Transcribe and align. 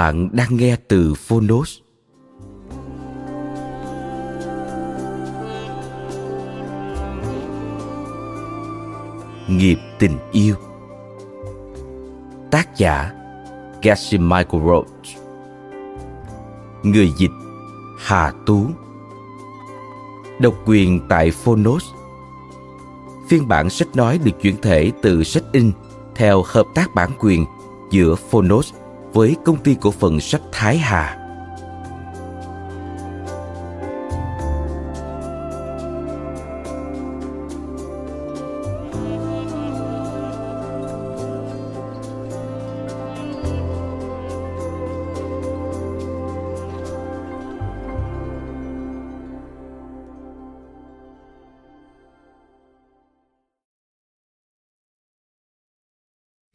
Bạn 0.00 0.28
đang 0.32 0.56
nghe 0.56 0.76
từ 0.88 1.14
Phonos. 1.14 1.78
Nghiệp 9.48 9.78
tình 9.98 10.18
yêu. 10.32 10.54
Tác 12.50 12.76
giả 12.76 13.12
Gacy 13.82 14.18
Michael 14.18 14.64
Roach. 14.66 15.22
Người 16.82 17.12
dịch 17.18 17.30
Hà 17.98 18.32
Tú. 18.46 18.66
Độc 20.38 20.54
quyền 20.66 21.00
tại 21.08 21.30
Phonos. 21.30 21.84
Phiên 23.28 23.48
bản 23.48 23.70
sách 23.70 23.88
nói 23.94 24.18
được 24.24 24.32
chuyển 24.42 24.56
thể 24.62 24.92
từ 25.02 25.22
sách 25.22 25.44
in 25.52 25.72
theo 26.14 26.42
hợp 26.46 26.66
tác 26.74 26.94
bản 26.94 27.10
quyền 27.18 27.44
giữa 27.90 28.14
Phonos 28.14 28.72
với 29.12 29.36
công 29.44 29.62
ty 29.62 29.76
cổ 29.80 29.90
phần 29.90 30.20
sách 30.20 30.42
Thái 30.52 30.78
Hà. 30.78 31.16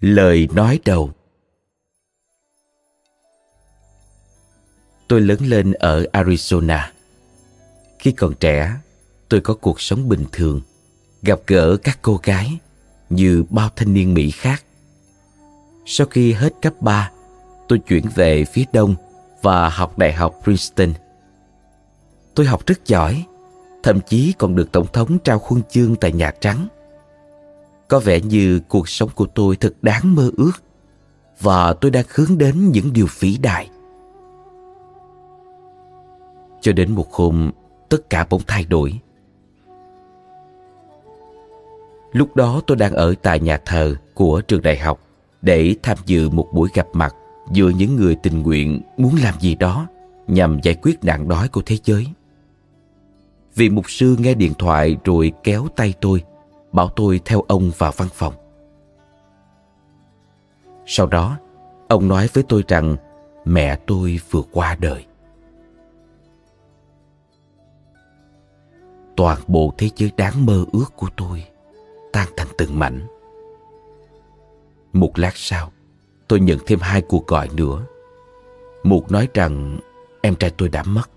Lời 0.05 0.47
nói 0.55 0.79
đầu 0.85 1.11
tôi 5.07 5.21
lớn 5.21 5.39
lên 5.41 5.71
ở 5.71 6.05
arizona. 6.13 6.79
Khi 7.99 8.11
còn 8.11 8.33
trẻ 8.35 8.75
tôi 9.29 9.41
có 9.41 9.53
cuộc 9.53 9.81
sống 9.81 10.09
bình 10.09 10.25
thường 10.31 10.61
gặp 11.21 11.39
gỡ 11.47 11.77
các 11.77 11.99
cô 12.01 12.19
gái 12.23 12.57
như 13.09 13.43
bao 13.49 13.69
thanh 13.75 13.93
niên 13.93 14.13
mỹ 14.13 14.31
khác. 14.31 14.63
Sau 15.85 16.07
khi 16.07 16.33
hết 16.33 16.53
cấp 16.61 16.73
3, 16.79 17.11
tôi 17.67 17.79
chuyển 17.79 18.05
về 18.15 18.45
phía 18.45 18.63
đông 18.73 18.95
và 19.41 19.69
học 19.69 19.97
đại 19.97 20.13
học 20.13 20.39
princeton. 20.43 20.93
Tôi 22.35 22.45
học 22.45 22.65
rất 22.65 22.85
giỏi 22.85 23.25
thậm 23.85 23.99
chí 24.01 24.33
còn 24.37 24.55
được 24.55 24.71
tổng 24.71 24.87
thống 24.93 25.19
trao 25.19 25.39
khuôn 25.39 25.61
chương 25.69 25.95
tại 25.95 26.11
nhà 26.11 26.31
trắng. 26.41 26.67
Có 27.87 27.99
vẻ 27.99 28.21
như 28.21 28.59
cuộc 28.67 28.89
sống 28.89 29.09
của 29.15 29.25
tôi 29.25 29.55
thật 29.55 29.73
đáng 29.81 30.15
mơ 30.15 30.31
ước 30.37 30.51
và 31.39 31.73
tôi 31.73 31.91
đang 31.91 32.05
hướng 32.09 32.37
đến 32.37 32.71
những 32.71 32.93
điều 32.93 33.07
vĩ 33.19 33.37
đại 33.37 33.69
cho 36.65 36.73
đến 36.73 36.91
một 36.91 37.13
hôm 37.13 37.51
tất 37.89 38.09
cả 38.09 38.25
bỗng 38.29 38.41
thay 38.47 38.65
đổi. 38.65 38.99
Lúc 42.11 42.35
đó 42.35 42.61
tôi 42.67 42.77
đang 42.77 42.93
ở 42.93 43.13
tại 43.21 43.39
nhà 43.39 43.57
thờ 43.65 43.95
của 44.13 44.41
trường 44.41 44.61
đại 44.61 44.77
học 44.77 44.99
để 45.41 45.75
tham 45.83 45.97
dự 46.05 46.29
một 46.29 46.47
buổi 46.53 46.69
gặp 46.73 46.87
mặt 46.93 47.15
giữa 47.51 47.69
những 47.69 47.95
người 47.95 48.15
tình 48.15 48.41
nguyện 48.41 48.81
muốn 48.97 49.15
làm 49.23 49.33
gì 49.39 49.55
đó 49.55 49.87
nhằm 50.27 50.59
giải 50.63 50.75
quyết 50.81 51.03
nạn 51.03 51.27
đói 51.27 51.47
của 51.47 51.61
thế 51.65 51.77
giới. 51.83 52.07
Vị 53.55 53.69
mục 53.69 53.89
sư 53.89 54.15
nghe 54.19 54.33
điện 54.33 54.53
thoại 54.53 54.97
rồi 55.03 55.31
kéo 55.43 55.67
tay 55.75 55.93
tôi, 56.01 56.23
bảo 56.71 56.89
tôi 56.89 57.21
theo 57.25 57.41
ông 57.41 57.71
vào 57.77 57.91
văn 57.97 58.07
phòng. 58.13 58.33
Sau 60.85 61.07
đó, 61.07 61.37
ông 61.87 62.07
nói 62.07 62.29
với 62.33 62.43
tôi 62.49 62.63
rằng 62.67 62.95
mẹ 63.45 63.75
tôi 63.75 64.19
vừa 64.31 64.43
qua 64.51 64.77
đời. 64.79 65.05
Toàn 69.17 69.37
bộ 69.47 69.73
thế 69.77 69.89
giới 69.95 70.11
đáng 70.17 70.45
mơ 70.45 70.65
ước 70.71 70.93
của 70.95 71.09
tôi 71.17 71.45
tan 72.13 72.27
thành 72.37 72.47
từng 72.57 72.79
mảnh. 72.79 73.07
Một 74.93 75.19
lát 75.19 75.31
sau, 75.35 75.71
tôi 76.27 76.39
nhận 76.39 76.59
thêm 76.67 76.79
hai 76.79 77.01
cuộc 77.01 77.27
gọi 77.27 77.49
nữa. 77.53 77.85
Một 78.83 79.11
nói 79.11 79.27
rằng 79.33 79.79
em 80.21 80.35
trai 80.35 80.49
tôi 80.49 80.69
đã 80.69 80.83
mất 80.83 81.09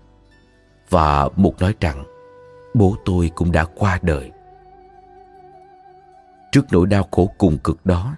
và 0.89 1.29
một 1.35 1.61
nói 1.61 1.75
rằng 1.79 2.03
bố 2.73 2.95
tôi 3.05 3.31
cũng 3.35 3.51
đã 3.51 3.65
qua 3.75 3.99
đời. 4.01 4.31
Trước 6.51 6.65
nỗi 6.71 6.87
đau 6.87 7.07
khổ 7.11 7.29
cùng 7.37 7.57
cực 7.57 7.85
đó 7.85 8.15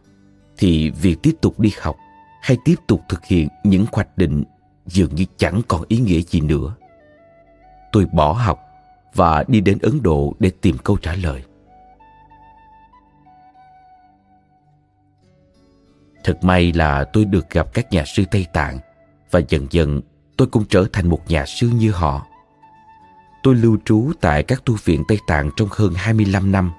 thì 0.57 0.89
việc 0.89 1.17
tiếp 1.23 1.33
tục 1.41 1.59
đi 1.59 1.71
học 1.79 1.95
hay 2.41 2.57
tiếp 2.65 2.75
tục 2.87 3.01
thực 3.09 3.25
hiện 3.25 3.47
những 3.63 3.85
hoạch 3.91 4.17
định 4.17 4.43
dường 4.85 5.15
như 5.15 5.25
chẳng 5.37 5.61
còn 5.67 5.83
ý 5.87 5.97
nghĩa 5.97 6.21
gì 6.21 6.41
nữa. 6.41 6.75
Tôi 7.91 8.05
bỏ 8.05 8.33
học 8.33 8.59
và 9.15 9.43
đi 9.47 9.61
đến 9.61 9.77
Ấn 9.81 10.01
Độ 10.03 10.33
để 10.39 10.51
tìm 10.61 10.77
câu 10.77 10.97
trả 10.97 11.15
lời. 11.15 11.43
Thật 16.23 16.43
may 16.43 16.71
là 16.73 17.03
tôi 17.03 17.25
được 17.25 17.49
gặp 17.49 17.73
các 17.73 17.91
nhà 17.91 18.03
sư 18.05 18.23
Tây 18.31 18.45
Tạng 18.53 18.79
và 19.31 19.41
dần 19.49 19.67
dần 19.71 20.01
tôi 20.37 20.47
cũng 20.47 20.65
trở 20.69 20.85
thành 20.93 21.09
một 21.09 21.21
nhà 21.27 21.45
sư 21.45 21.69
như 21.69 21.91
họ. 21.91 22.25
Tôi 23.43 23.55
lưu 23.55 23.77
trú 23.85 24.11
tại 24.21 24.43
các 24.43 24.65
tu 24.65 24.75
viện 24.83 25.03
Tây 25.07 25.19
Tạng 25.27 25.49
trong 25.55 25.67
hơn 25.71 25.93
25 25.95 26.51
năm 26.51 26.71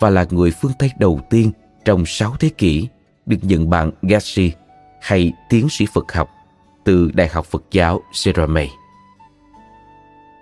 và 0.00 0.10
là 0.10 0.26
người 0.30 0.50
phương 0.50 0.72
Tây 0.78 0.90
đầu 0.98 1.20
tiên 1.30 1.52
trong 1.84 2.06
6 2.06 2.36
thế 2.40 2.48
kỷ 2.48 2.88
được 3.26 3.36
nhận 3.42 3.70
bằng 3.70 3.90
Gashi 4.02 4.52
hay 5.00 5.32
tiến 5.48 5.68
sĩ 5.68 5.86
Phật 5.94 6.12
học 6.12 6.30
từ 6.84 7.10
Đại 7.14 7.28
học 7.28 7.46
Phật 7.46 7.64
giáo 7.70 8.02
Seramay. 8.12 8.70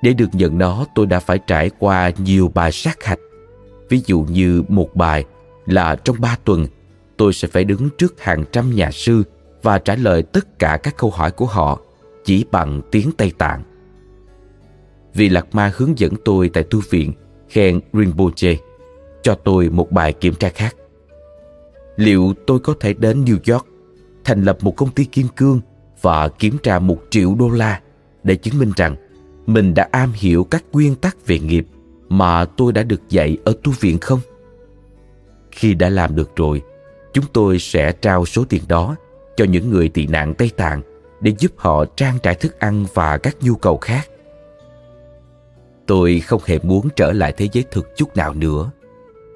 Để 0.03 0.13
được 0.13 0.29
nhận 0.33 0.59
nó 0.59 0.85
tôi 0.95 1.07
đã 1.07 1.21
phải 1.21 1.39
trải 1.47 1.71
qua 1.79 2.11
nhiều 2.19 2.51
bài 2.55 2.73
sát 2.73 3.05
hạch. 3.05 3.19
Ví 3.89 4.01
dụ 4.07 4.21
như 4.21 4.63
một 4.69 4.95
bài 4.95 5.25
là 5.67 5.97
trong 5.97 6.17
ba 6.21 6.39
tuần 6.45 6.67
tôi 7.17 7.33
sẽ 7.33 7.49
phải 7.49 7.65
đứng 7.65 7.89
trước 7.99 8.21
hàng 8.21 8.45
trăm 8.53 8.75
nhà 8.75 8.91
sư 8.91 9.23
và 9.63 9.79
trả 9.79 9.95
lời 9.97 10.23
tất 10.23 10.59
cả 10.59 10.79
các 10.83 10.97
câu 10.97 11.11
hỏi 11.11 11.31
của 11.31 11.47
họ 11.47 11.81
chỉ 12.25 12.45
bằng 12.51 12.81
tiếng 12.91 13.11
Tây 13.17 13.33
Tạng. 13.39 13.63
Vị 15.15 15.29
Lạc 15.29 15.55
Ma 15.55 15.73
hướng 15.77 15.99
dẫn 15.99 16.13
tôi 16.25 16.49
tại 16.49 16.65
tu 16.71 16.81
viện 16.91 17.13
khen 17.49 17.81
Rinpoche 17.93 18.57
cho 19.23 19.35
tôi 19.35 19.71
một 19.71 19.93
bài 19.93 20.13
kiểm 20.13 20.35
tra 20.35 20.49
khác. 20.49 20.77
Liệu 21.97 22.35
tôi 22.47 22.59
có 22.59 22.75
thể 22.81 22.95
đến 22.95 23.25
New 23.25 23.55
York, 23.55 23.67
thành 24.25 24.45
lập 24.45 24.59
một 24.61 24.77
công 24.77 24.91
ty 24.91 25.05
kim 25.05 25.27
cương 25.37 25.61
và 26.01 26.29
kiểm 26.29 26.59
tra 26.63 26.79
một 26.79 26.99
triệu 27.11 27.35
đô 27.35 27.49
la 27.49 27.81
để 28.23 28.37
chứng 28.37 28.59
minh 28.59 28.73
rằng 28.77 28.97
mình 29.47 29.75
đã 29.75 29.89
am 29.91 30.13
hiểu 30.15 30.45
các 30.45 30.65
nguyên 30.73 30.95
tắc 30.95 31.27
về 31.27 31.39
nghiệp 31.39 31.67
mà 32.09 32.45
tôi 32.45 32.73
đã 32.73 32.83
được 32.83 33.01
dạy 33.09 33.39
ở 33.45 33.53
tu 33.63 33.73
viện 33.81 33.99
không? 33.99 34.21
Khi 35.51 35.75
đã 35.75 35.89
làm 35.89 36.17
được 36.17 36.37
rồi, 36.37 36.63
chúng 37.13 37.25
tôi 37.33 37.59
sẽ 37.59 37.93
trao 37.93 38.27
số 38.27 38.45
tiền 38.49 38.63
đó 38.69 38.97
cho 39.37 39.45
những 39.45 39.71
người 39.71 39.89
tị 39.89 40.07
nạn 40.07 40.35
Tây 40.35 40.51
Tạng 40.57 40.83
để 41.21 41.33
giúp 41.39 41.53
họ 41.57 41.85
trang 41.85 42.19
trải 42.23 42.35
thức 42.35 42.59
ăn 42.59 42.87
và 42.95 43.19
các 43.19 43.37
nhu 43.41 43.55
cầu 43.55 43.79
khác. 43.79 44.09
Tôi 45.87 46.21
không 46.21 46.41
hề 46.45 46.59
muốn 46.63 46.89
trở 46.97 47.13
lại 47.13 47.33
thế 47.37 47.49
giới 47.53 47.65
thực 47.71 47.97
chút 47.97 48.17
nào 48.17 48.35
nữa. 48.35 48.71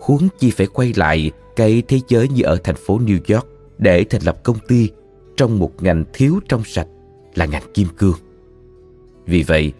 huống 0.00 0.29
chi 0.39 0.50
phải 0.50 0.67
quay 0.67 0.93
lại 0.97 1.31
cái 1.57 1.83
thế 1.89 2.00
giới 2.09 2.29
như 2.29 2.43
ở 2.43 2.57
thành 2.65 2.77
phố 2.77 2.99
New 2.99 3.35
York 3.35 3.47
để 3.79 4.05
thành 4.05 4.23
lập 4.23 4.43
công 4.43 4.59
ty 4.69 4.91
trong 5.37 5.59
một 5.59 5.83
ngành 5.83 6.05
thiếu 6.12 6.41
trong 6.49 6.65
sạch 6.65 6.87
là 7.35 7.47
ngành 7.47 7.62
kim 7.75 7.89
cương. 7.99 8.17
Vì 9.27 9.43
vậy, 9.43 9.73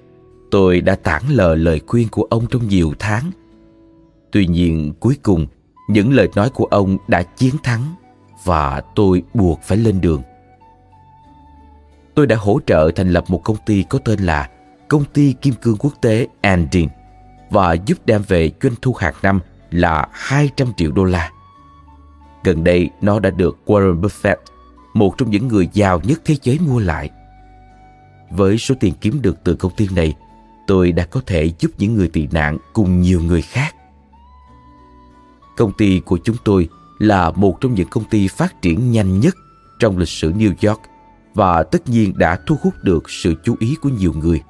tôi 0.55 0.81
đã 0.81 0.95
tản 0.95 1.23
lờ 1.29 1.55
lời 1.55 1.81
khuyên 1.87 2.09
của 2.09 2.23
ông 2.31 2.47
trong 2.51 2.69
nhiều 2.69 2.93
tháng. 2.99 3.31
Tuy 4.33 4.47
nhiên, 4.47 4.93
cuối 5.01 5.17
cùng, 5.23 5.47
những 5.89 6.13
lời 6.13 6.29
nói 6.35 6.51
của 6.51 6.65
ông 6.65 6.99
đã 7.09 7.23
chiến 7.23 7.55
thắng 7.63 7.95
và 8.45 8.83
tôi 8.95 9.23
buộc 9.35 9.61
phải 9.63 9.79
lên 9.79 10.01
đường. 10.01 10.23
Tôi 12.15 12.27
đã 12.27 12.37
hỗ 12.37 12.61
trợ 12.67 12.91
thành 12.97 13.11
lập 13.11 13.25
một 13.29 13.41
công 13.45 13.57
ty 13.67 13.85
có 13.89 13.99
tên 13.99 14.21
là 14.21 14.51
Công 14.89 15.05
ty 15.05 15.33
Kim 15.33 15.55
Cương 15.55 15.77
Quốc 15.77 15.93
tế 16.01 16.27
Andin 16.41 16.89
và 17.51 17.73
giúp 17.73 17.99
đem 18.05 18.23
về 18.29 18.53
doanh 18.63 18.75
thu 18.83 18.93
hàng 18.93 19.15
năm 19.23 19.41
là 19.71 20.09
200 20.13 20.69
triệu 20.77 20.93
đô 20.93 21.05
la. 21.05 21.31
Gần 22.45 22.65
đây, 22.65 22.91
nó 23.01 23.21
đã 23.21 23.31
được 23.31 23.59
Warren 23.67 24.01
Buffett, 24.01 24.37
một 24.95 25.19
trong 25.19 25.31
những 25.31 25.49
người 25.49 25.69
giàu 25.73 26.01
nhất 26.05 26.21
thế 26.25 26.37
giới 26.43 26.59
mua 26.59 26.79
lại. 26.79 27.11
Với 28.31 28.59
số 28.59 28.75
tiền 28.81 28.95
kiếm 29.01 29.23
được 29.23 29.45
từ 29.45 29.55
công 29.55 29.73
ty 29.77 29.89
này, 29.95 30.15
tôi 30.67 30.93
đã 30.93 31.05
có 31.05 31.21
thể 31.27 31.51
giúp 31.59 31.71
những 31.79 31.95
người 31.95 32.09
tị 32.09 32.29
nạn 32.33 32.59
cùng 32.73 33.01
nhiều 33.01 33.21
người 33.21 33.43
khác. 33.43 33.75
Công 35.57 35.73
ty 35.73 36.01
của 36.01 36.19
chúng 36.25 36.37
tôi 36.45 36.69
là 36.99 37.31
một 37.31 37.61
trong 37.61 37.75
những 37.75 37.89
công 37.89 38.05
ty 38.05 38.29
phát 38.29 38.63
triển 38.63 38.93
nhanh 38.93 39.21
nhất 39.21 39.35
trong 39.79 39.99
lịch 39.99 40.09
sử 40.09 40.33
New 40.33 40.69
York 40.69 40.81
và 41.35 41.63
tất 41.63 41.89
nhiên 41.89 42.13
đã 42.17 42.39
thu 42.47 42.57
hút 42.63 42.75
được 42.83 43.11
sự 43.11 43.35
chú 43.45 43.57
ý 43.59 43.77
của 43.83 43.89
nhiều 43.89 44.13
người. 44.13 44.43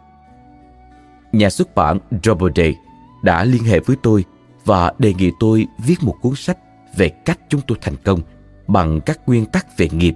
Nhà 1.33 1.51
xuất 1.51 1.75
bản 1.75 1.99
Doubleday 2.25 2.77
đã 3.23 3.45
liên 3.45 3.65
hệ 3.65 3.81
với 3.81 3.97
tôi 4.03 4.25
và 4.65 4.93
đề 4.99 5.15
nghị 5.15 5.31
tôi 5.41 5.67
viết 5.87 6.03
một 6.03 6.15
cuốn 6.23 6.35
sách 6.35 6.59
về 6.97 7.09
cách 7.09 7.39
chúng 7.49 7.61
tôi 7.67 7.79
thành 7.81 7.97
công 8.05 8.21
bằng 8.67 9.01
các 9.07 9.21
nguyên 9.27 9.47
tắc 9.47 9.79
về 9.79 9.89
nghiệp, 9.93 10.15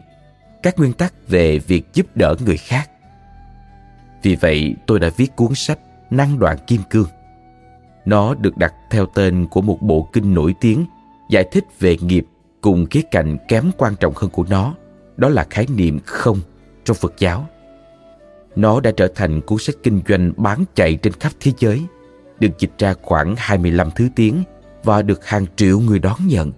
các 0.62 0.78
nguyên 0.78 0.92
tắc 0.92 1.14
về 1.28 1.58
việc 1.58 1.94
giúp 1.94 2.06
đỡ 2.14 2.34
người 2.44 2.56
khác. 2.56 2.90
Vì 4.22 4.36
vậy, 4.36 4.76
tôi 4.86 5.00
đã 5.00 5.10
viết 5.16 5.36
cuốn 5.36 5.54
sách 5.54 5.78
Năng 6.10 6.38
đoạn 6.38 6.56
kim 6.66 6.80
cương. 6.90 7.08
Nó 8.04 8.34
được 8.34 8.56
đặt 8.56 8.74
theo 8.90 9.06
tên 9.06 9.46
của 9.50 9.60
một 9.60 9.82
bộ 9.82 10.08
kinh 10.12 10.34
nổi 10.34 10.54
tiếng 10.60 10.84
giải 11.30 11.44
thích 11.52 11.64
về 11.80 11.96
nghiệp 12.00 12.26
cùng 12.60 12.86
khía 12.86 13.02
cạnh 13.10 13.36
kém 13.48 13.70
quan 13.78 13.94
trọng 14.00 14.12
hơn 14.16 14.30
của 14.30 14.44
nó, 14.50 14.74
đó 15.16 15.28
là 15.28 15.46
khái 15.50 15.66
niệm 15.76 15.98
không 16.04 16.38
trong 16.84 16.96
Phật 16.96 17.14
giáo. 17.18 17.46
Nó 18.56 18.80
đã 18.80 18.90
trở 18.96 19.08
thành 19.14 19.40
cuốn 19.40 19.58
sách 19.58 19.76
kinh 19.82 20.00
doanh 20.08 20.32
bán 20.36 20.64
chạy 20.74 20.96
trên 20.96 21.12
khắp 21.12 21.32
thế 21.40 21.52
giới, 21.58 21.82
được 22.40 22.50
dịch 22.58 22.72
ra 22.78 22.94
khoảng 23.02 23.34
25 23.38 23.90
thứ 23.90 24.08
tiếng 24.16 24.42
và 24.84 25.02
được 25.02 25.26
hàng 25.26 25.46
triệu 25.56 25.80
người 25.80 25.98
đón 25.98 26.16
nhận. 26.26 26.52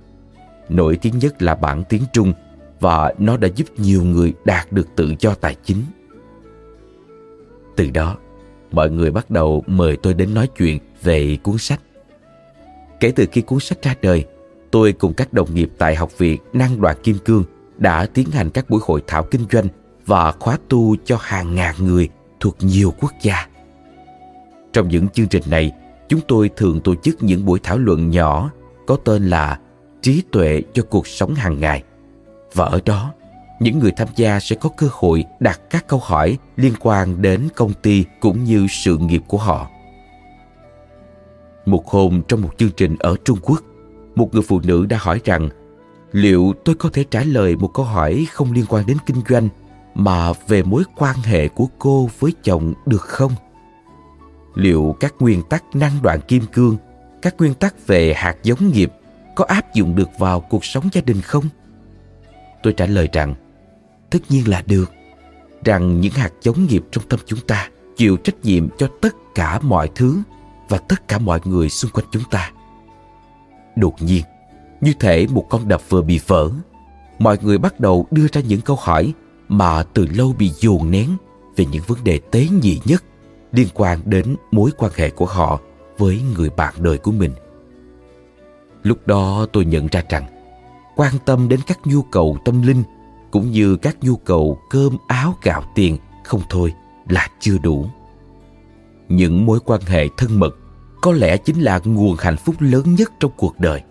Nổi 0.68 0.98
tiếng 1.02 1.18
nhất 1.18 1.42
là 1.42 1.54
bản 1.54 1.84
tiếng 1.88 2.02
Trung 2.12 2.32
và 2.80 3.14
nó 3.18 3.36
đã 3.36 3.48
giúp 3.56 3.66
nhiều 3.76 4.02
người 4.02 4.34
đạt 4.44 4.72
được 4.72 4.88
tự 4.96 5.14
do 5.20 5.34
tài 5.34 5.56
chính. 5.64 5.82
Từ 7.76 7.90
đó, 7.90 8.16
mọi 8.72 8.90
người 8.90 9.10
bắt 9.10 9.30
đầu 9.30 9.64
mời 9.66 9.96
tôi 9.96 10.14
đến 10.14 10.34
nói 10.34 10.48
chuyện 10.58 10.78
về 11.02 11.38
cuốn 11.42 11.58
sách. 11.58 11.80
Kể 13.00 13.12
từ 13.16 13.26
khi 13.32 13.40
cuốn 13.40 13.60
sách 13.60 13.82
ra 13.82 13.94
đời, 14.02 14.24
tôi 14.70 14.92
cùng 14.92 15.14
các 15.14 15.32
đồng 15.32 15.54
nghiệp 15.54 15.70
tại 15.78 15.94
Học 15.94 16.18
viện 16.18 16.40
Năng 16.52 16.80
đoàn 16.80 16.96
Kim 17.02 17.18
Cương 17.24 17.44
đã 17.78 18.06
tiến 18.06 18.30
hành 18.30 18.50
các 18.50 18.70
buổi 18.70 18.80
hội 18.84 19.02
thảo 19.06 19.22
kinh 19.30 19.44
doanh 19.52 19.66
và 20.06 20.32
khóa 20.32 20.58
tu 20.68 20.96
cho 21.04 21.16
hàng 21.20 21.54
ngàn 21.54 21.74
người 21.78 22.08
thuộc 22.40 22.56
nhiều 22.60 22.94
quốc 23.00 23.12
gia. 23.22 23.48
Trong 24.72 24.88
những 24.88 25.08
chương 25.08 25.28
trình 25.28 25.42
này, 25.50 25.72
chúng 26.08 26.20
tôi 26.28 26.50
thường 26.56 26.80
tổ 26.80 26.94
chức 26.94 27.22
những 27.22 27.44
buổi 27.44 27.60
thảo 27.62 27.78
luận 27.78 28.10
nhỏ 28.10 28.50
có 28.86 28.96
tên 29.04 29.28
là 29.28 29.58
Trí 30.02 30.22
tuệ 30.32 30.62
cho 30.72 30.82
cuộc 30.90 31.06
sống 31.06 31.34
hàng 31.34 31.60
ngày. 31.60 31.82
Và 32.54 32.64
ở 32.64 32.80
đó, 32.84 33.12
những 33.60 33.78
người 33.78 33.92
tham 33.92 34.08
gia 34.16 34.40
sẽ 34.40 34.56
có 34.56 34.68
cơ 34.76 34.86
hội 34.90 35.24
đặt 35.40 35.60
các 35.70 35.88
câu 35.88 36.00
hỏi 36.02 36.38
liên 36.56 36.72
quan 36.80 37.22
đến 37.22 37.48
công 37.56 37.72
ty 37.72 38.04
cũng 38.20 38.44
như 38.44 38.66
sự 38.70 38.98
nghiệp 38.98 39.22
của 39.28 39.38
họ. 39.38 39.70
Một 41.66 41.88
hôm 41.88 42.22
trong 42.28 42.42
một 42.42 42.50
chương 42.58 42.70
trình 42.76 42.96
ở 42.98 43.16
Trung 43.24 43.38
Quốc, 43.42 43.62
một 44.14 44.34
người 44.34 44.42
phụ 44.42 44.60
nữ 44.64 44.86
đã 44.86 44.98
hỏi 45.00 45.20
rằng 45.24 45.48
liệu 46.12 46.52
tôi 46.64 46.74
có 46.74 46.88
thể 46.92 47.04
trả 47.10 47.22
lời 47.22 47.56
một 47.56 47.70
câu 47.74 47.84
hỏi 47.84 48.26
không 48.32 48.52
liên 48.52 48.64
quan 48.68 48.86
đến 48.86 48.96
kinh 49.06 49.22
doanh 49.28 49.48
mà 49.94 50.32
về 50.48 50.62
mối 50.62 50.82
quan 50.96 51.16
hệ 51.16 51.48
của 51.48 51.66
cô 51.78 52.08
với 52.18 52.32
chồng 52.42 52.74
được 52.86 53.02
không? 53.02 53.32
Liệu 54.54 54.96
các 55.00 55.14
nguyên 55.20 55.42
tắc 55.42 55.64
năng 55.74 55.92
đoạn 56.02 56.20
kim 56.28 56.42
cương, 56.52 56.76
các 57.22 57.34
nguyên 57.38 57.54
tắc 57.54 57.86
về 57.86 58.14
hạt 58.14 58.36
giống 58.42 58.72
nghiệp 58.72 58.92
có 59.36 59.44
áp 59.48 59.74
dụng 59.74 59.96
được 59.96 60.08
vào 60.18 60.40
cuộc 60.40 60.64
sống 60.64 60.88
gia 60.92 61.00
đình 61.00 61.20
không? 61.20 61.44
Tôi 62.62 62.72
trả 62.72 62.86
lời 62.86 63.08
rằng, 63.12 63.34
tất 64.10 64.18
nhiên 64.28 64.48
là 64.48 64.62
được, 64.66 64.90
rằng 65.64 66.00
những 66.00 66.12
hạt 66.12 66.32
giống 66.42 66.66
nghiệp 66.66 66.84
trong 66.90 67.04
tâm 67.08 67.20
chúng 67.26 67.40
ta 67.40 67.68
chịu 67.96 68.16
trách 68.16 68.44
nhiệm 68.44 68.68
cho 68.78 68.88
tất 69.00 69.16
cả 69.34 69.60
mọi 69.62 69.90
thứ 69.94 70.18
và 70.68 70.78
tất 70.78 71.08
cả 71.08 71.18
mọi 71.18 71.40
người 71.44 71.68
xung 71.68 71.90
quanh 71.90 72.06
chúng 72.10 72.22
ta. 72.30 72.50
Đột 73.76 73.94
nhiên, 74.00 74.22
như 74.80 74.92
thể 75.00 75.26
một 75.30 75.46
con 75.50 75.68
đập 75.68 75.82
vừa 75.88 76.02
bị 76.02 76.20
vỡ, 76.26 76.50
mọi 77.18 77.38
người 77.42 77.58
bắt 77.58 77.80
đầu 77.80 78.06
đưa 78.10 78.26
ra 78.32 78.40
những 78.40 78.60
câu 78.60 78.76
hỏi 78.80 79.14
mà 79.48 79.82
từ 79.82 80.06
lâu 80.06 80.34
bị 80.38 80.48
dồn 80.48 80.90
nén 80.90 81.16
về 81.56 81.66
những 81.66 81.82
vấn 81.86 82.04
đề 82.04 82.20
tế 82.30 82.48
nhị 82.62 82.80
nhất 82.84 83.04
liên 83.52 83.68
quan 83.74 83.98
đến 84.04 84.36
mối 84.50 84.70
quan 84.78 84.92
hệ 84.96 85.10
của 85.10 85.26
họ 85.26 85.60
với 85.98 86.22
người 86.36 86.50
bạn 86.50 86.74
đời 86.78 86.98
của 86.98 87.12
mình. 87.12 87.32
Lúc 88.82 89.06
đó 89.06 89.46
tôi 89.52 89.64
nhận 89.64 89.86
ra 89.86 90.02
rằng 90.08 90.24
quan 90.96 91.12
tâm 91.24 91.48
đến 91.48 91.60
các 91.66 91.78
nhu 91.84 92.02
cầu 92.02 92.38
tâm 92.44 92.62
linh 92.62 92.82
cũng 93.30 93.50
như 93.50 93.76
các 93.76 93.96
nhu 94.00 94.16
cầu 94.16 94.58
cơm 94.70 94.96
áo 95.08 95.34
gạo 95.42 95.62
tiền 95.74 95.98
không 96.24 96.40
thôi 96.50 96.74
là 97.08 97.28
chưa 97.40 97.58
đủ. 97.58 97.86
Những 99.08 99.46
mối 99.46 99.60
quan 99.64 99.80
hệ 99.80 100.06
thân 100.16 100.40
mật 100.40 100.56
có 101.02 101.12
lẽ 101.12 101.36
chính 101.36 101.60
là 101.60 101.80
nguồn 101.84 102.16
hạnh 102.18 102.36
phúc 102.36 102.54
lớn 102.58 102.94
nhất 102.94 103.12
trong 103.20 103.30
cuộc 103.36 103.60
đời, 103.60 103.82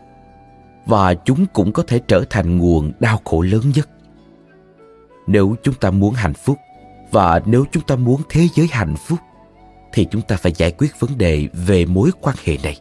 và 0.85 1.13
chúng 1.13 1.45
cũng 1.53 1.71
có 1.71 1.83
thể 1.87 1.99
trở 2.07 2.23
thành 2.29 2.57
nguồn 2.57 2.91
đau 2.99 3.19
khổ 3.25 3.41
lớn 3.41 3.61
nhất 3.75 3.89
nếu 5.29 5.55
chúng 5.63 5.75
ta 5.75 5.91
muốn 5.91 6.13
hạnh 6.13 6.33
phúc 6.33 6.57
và 7.11 7.41
nếu 7.45 7.65
chúng 7.71 7.83
ta 7.83 7.95
muốn 7.95 8.21
thế 8.29 8.47
giới 8.53 8.67
hạnh 8.71 8.95
phúc, 8.95 9.19
thì 9.93 10.07
chúng 10.11 10.21
ta 10.21 10.35
phải 10.35 10.51
giải 10.55 10.71
quyết 10.71 10.99
vấn 10.99 11.17
đề 11.17 11.47
về 11.53 11.85
mối 11.85 12.11
quan 12.21 12.35
hệ 12.43 12.57
này 12.63 12.77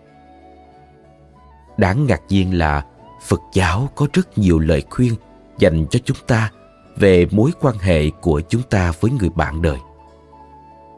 đáng 1.77 2.07
ngạc 2.07 2.21
nhiên 2.29 2.59
là 2.59 2.85
phật 3.23 3.41
giáo 3.53 3.89
có 3.95 4.07
rất 4.13 4.39
nhiều 4.39 4.59
lời 4.59 4.83
khuyên 4.91 5.15
dành 5.59 5.87
cho 5.91 5.99
chúng 6.05 6.17
ta 6.27 6.51
về 6.97 7.27
mối 7.31 7.51
quan 7.61 7.79
hệ 7.79 8.11
của 8.11 8.41
chúng 8.49 8.63
ta 8.63 8.93
với 9.01 9.11
người 9.11 9.31
bạn 9.31 9.63
đời. 9.63 9.79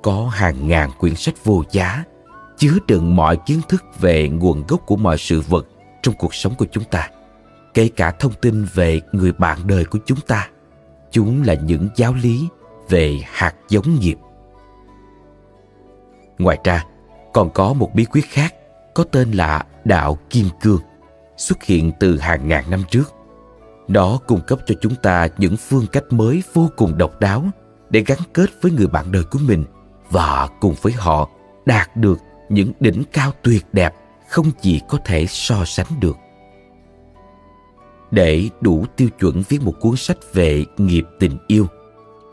Có 0.02 0.30
hàng 0.32 0.68
ngàn 0.68 0.90
quyển 0.98 1.14
sách 1.14 1.44
vô 1.44 1.62
giá 1.70 2.04
chứa 2.56 2.78
đựng 2.86 3.16
mọi 3.16 3.36
kiến 3.46 3.60
thức 3.68 3.84
về 4.00 4.28
nguồn 4.28 4.64
gốc 4.68 4.86
của 4.86 4.96
mọi 4.96 5.18
sự 5.18 5.40
vật 5.40 5.66
trong 6.02 6.14
cuộc 6.18 6.34
sống 6.34 6.54
của 6.54 6.66
chúng 6.72 6.84
ta, 6.84 7.08
kể 7.74 7.88
cả 7.96 8.10
thông 8.10 8.32
tin 8.32 8.66
về 8.74 9.00
người 9.12 9.32
bạn 9.32 9.58
đời 9.66 9.84
của 9.84 9.98
chúng 10.06 10.20
ta. 10.20 10.48
Chúng 11.10 11.42
là 11.42 11.54
những 11.54 11.88
giáo 11.96 12.14
lý 12.14 12.48
về 12.88 13.20
hạt 13.26 13.54
giống 13.68 14.00
nghiệp. 14.00 14.16
Ngoài 16.38 16.58
ra, 16.64 16.84
còn 17.32 17.50
có 17.50 17.72
một 17.72 17.94
bí 17.94 18.04
quyết 18.04 18.24
khác 18.24 18.54
có 18.94 19.04
tên 19.04 19.32
là 19.32 19.64
đạo 19.84 20.18
kim 20.30 20.46
cương, 20.60 20.80
xuất 21.36 21.62
hiện 21.62 21.92
từ 22.00 22.18
hàng 22.18 22.48
ngàn 22.48 22.70
năm 22.70 22.82
trước 22.90 23.14
nó 23.90 24.18
cung 24.26 24.40
cấp 24.46 24.58
cho 24.66 24.74
chúng 24.80 24.94
ta 24.94 25.28
những 25.38 25.56
phương 25.56 25.86
cách 25.92 26.04
mới 26.10 26.42
vô 26.52 26.70
cùng 26.76 26.98
độc 26.98 27.20
đáo 27.20 27.44
để 27.90 28.04
gắn 28.06 28.18
kết 28.32 28.50
với 28.62 28.72
người 28.72 28.86
bạn 28.86 29.12
đời 29.12 29.24
của 29.24 29.38
mình 29.42 29.64
và 30.10 30.48
cùng 30.60 30.74
với 30.82 30.92
họ 30.92 31.28
đạt 31.66 31.96
được 31.96 32.18
những 32.48 32.72
đỉnh 32.80 33.02
cao 33.12 33.32
tuyệt 33.42 33.66
đẹp 33.72 33.94
không 34.28 34.50
gì 34.62 34.80
có 34.88 34.98
thể 35.04 35.26
so 35.26 35.64
sánh 35.64 36.00
được 36.00 36.16
để 38.10 38.48
đủ 38.60 38.84
tiêu 38.96 39.08
chuẩn 39.18 39.42
viết 39.48 39.62
một 39.62 39.74
cuốn 39.80 39.96
sách 39.96 40.18
về 40.32 40.64
nghiệp 40.78 41.04
tình 41.18 41.38
yêu, 41.46 41.66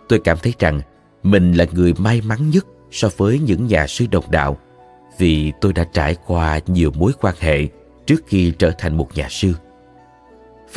tôi 0.10 0.20
cảm 0.20 0.38
thấy 0.44 0.54
rằng 0.60 0.82
mình 1.24 1.54
là 1.54 1.66
người 1.72 1.94
may 1.98 2.22
mắn 2.22 2.50
nhất 2.50 2.66
so 2.92 3.10
với 3.18 3.40
những 3.40 3.68
nhà 3.68 3.88
sư 3.88 4.06
đồng 4.12 4.32
đạo 4.32 4.58
vì 5.18 5.52
tôi 5.62 5.74
đã 5.74 5.86
trải 5.94 6.16
qua 6.28 6.60
nhiều 6.68 6.92
mối 6.96 7.12
quan 7.22 7.36
hệ 7.40 7.68
trước 8.06 8.24
khi 8.28 8.54
trở 8.60 8.72
thành 8.78 8.98
một 8.98 9.16
nhà 9.16 9.28
sư. 9.30 9.54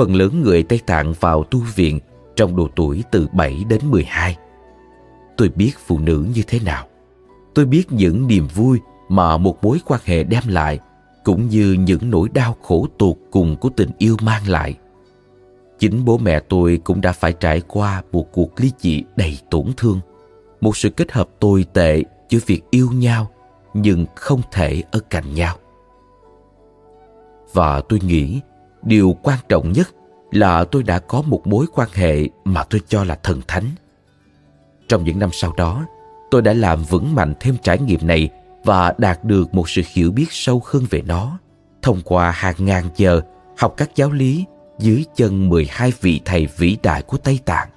Phần 0.01 0.17
lớn 0.17 0.43
người 0.43 0.63
Tây 0.63 0.81
Tạng 0.87 1.13
vào 1.21 1.45
tu 1.45 1.61
viện 1.75 1.99
trong 2.37 2.57
độ 2.57 2.69
tuổi 2.77 3.05
từ 3.11 3.29
7 3.33 3.65
đến 3.69 3.81
12. 3.85 4.37
Tôi 5.37 5.49
biết 5.49 5.73
phụ 5.87 5.99
nữ 5.99 6.27
như 6.35 6.43
thế 6.47 6.61
nào. 6.65 6.87
Tôi 7.55 7.65
biết 7.65 7.93
những 7.93 8.27
niềm 8.27 8.49
vui 8.55 8.79
mà 9.09 9.37
một 9.37 9.65
mối 9.65 9.79
quan 9.87 10.01
hệ 10.05 10.25
đem 10.25 10.43
lại 10.47 10.79
cũng 11.25 11.49
như 11.49 11.73
những 11.73 12.11
nỗi 12.11 12.29
đau 12.29 12.57
khổ 12.63 12.87
tột 12.99 13.17
cùng 13.31 13.57
của 13.57 13.69
tình 13.77 13.91
yêu 13.99 14.17
mang 14.23 14.49
lại. 14.49 14.75
Chính 15.79 16.05
bố 16.05 16.19
mẹ 16.19 16.41
tôi 16.41 16.81
cũng 16.85 17.01
đã 17.01 17.13
phải 17.13 17.33
trải 17.33 17.61
qua 17.61 18.03
một 18.13 18.33
cuộc 18.33 18.61
ly 18.61 18.71
dị 18.79 19.03
đầy 19.17 19.39
tổn 19.51 19.67
thương, 19.77 20.01
một 20.61 20.77
sự 20.77 20.91
kết 20.91 21.13
hợp 21.13 21.29
tồi 21.41 21.67
tệ 21.73 22.03
giữa 22.29 22.39
việc 22.47 22.63
yêu 22.71 22.89
nhau 22.95 23.31
nhưng 23.75 24.07
không 24.17 24.41
thể 24.53 24.83
ở 24.91 25.01
cạnh 25.11 25.35
nhau. 25.35 25.57
và 27.53 27.81
tôi 27.81 27.99
nghĩ 28.03 28.41
điều 28.83 29.17
quan 29.23 29.39
trọng 29.49 29.73
nhất 29.73 29.89
là 30.31 30.65
tôi 30.65 30.83
đã 30.83 30.99
có 30.99 31.23
một 31.23 31.47
mối 31.47 31.67
quan 31.75 31.89
hệ 31.93 32.29
mà 32.45 32.65
tôi 32.65 32.81
cho 32.89 33.05
là 33.05 33.15
thần 33.23 33.41
thánh 33.49 33.65
trong 34.91 35.05
những 35.05 35.19
năm 35.19 35.31
sau 35.33 35.55
đó, 35.57 35.87
tôi 36.31 36.43
đã 36.43 36.53
làm 36.53 36.85
vững 36.85 37.15
mạnh 37.15 37.35
thêm 37.41 37.57
trải 37.63 37.79
nghiệm 37.79 38.07
này 38.07 38.29
và 38.65 38.95
đạt 38.99 39.25
được 39.25 39.55
một 39.55 39.69
sự 39.69 39.83
hiểu 39.95 40.13
biết 40.13 40.27
sâu 40.31 40.63
hơn 40.65 40.85
về 40.91 41.03
nó 41.03 41.39
thông 41.83 42.01
qua 42.05 42.31
hàng 42.31 42.55
ngàn 42.59 42.85
giờ 42.97 43.21
học 43.59 43.75
các 43.77 43.91
giáo 43.95 44.11
lý 44.11 44.45
dưới 44.79 45.05
chân 45.17 45.49
12 45.49 45.93
vị 46.01 46.21
thầy 46.25 46.49
vĩ 46.57 46.77
đại 46.83 47.03
của 47.03 47.17
Tây 47.17 47.39
Tạng. 47.45 47.69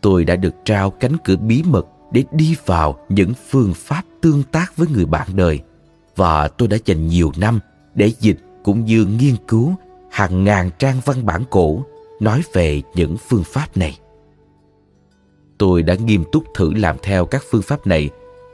Tôi 0.00 0.24
đã 0.24 0.36
được 0.36 0.54
trao 0.64 0.90
cánh 0.90 1.16
cửa 1.24 1.36
bí 1.36 1.62
mật 1.62 1.86
để 2.12 2.24
đi 2.32 2.56
vào 2.66 2.98
những 3.08 3.32
phương 3.48 3.74
pháp 3.74 4.02
tương 4.20 4.42
tác 4.42 4.76
với 4.76 4.88
người 4.88 5.06
bạn 5.06 5.28
đời 5.34 5.60
và 6.16 6.48
tôi 6.48 6.68
đã 6.68 6.76
dành 6.84 7.06
nhiều 7.06 7.32
năm 7.36 7.60
để 7.94 8.12
dịch 8.20 8.38
cũng 8.66 8.84
như 8.84 9.04
nghiên 9.04 9.36
cứu 9.48 9.74
hàng 10.10 10.44
ngàn 10.44 10.70
trang 10.78 11.00
văn 11.04 11.26
bản 11.26 11.42
cổ 11.50 11.84
nói 12.20 12.42
về 12.52 12.82
những 12.94 13.16
phương 13.28 13.44
pháp 13.44 13.76
này. 13.76 13.98
Tôi 15.58 15.82
đã 15.82 15.94
nghiêm 15.94 16.24
túc 16.32 16.44
thử 16.54 16.74
làm 16.74 16.96
theo 17.02 17.26
các 17.26 17.42
phương 17.50 17.62
pháp 17.62 17.86
này 17.86 18.10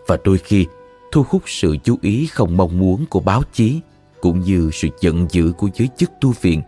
và 0.06 0.16
đôi 0.24 0.38
khi 0.38 0.66
thu 1.12 1.24
hút 1.28 1.42
sự 1.46 1.76
chú 1.84 1.96
ý 2.02 2.26
không 2.26 2.56
mong 2.56 2.78
muốn 2.78 3.04
của 3.10 3.20
báo 3.20 3.42
chí 3.52 3.80
cũng 4.20 4.40
như 4.40 4.70
sự 4.72 4.88
giận 5.00 5.26
dữ 5.30 5.52
của 5.52 5.68
giới 5.74 5.88
chức 5.96 6.10
tu 6.20 6.32
viện 6.40 6.62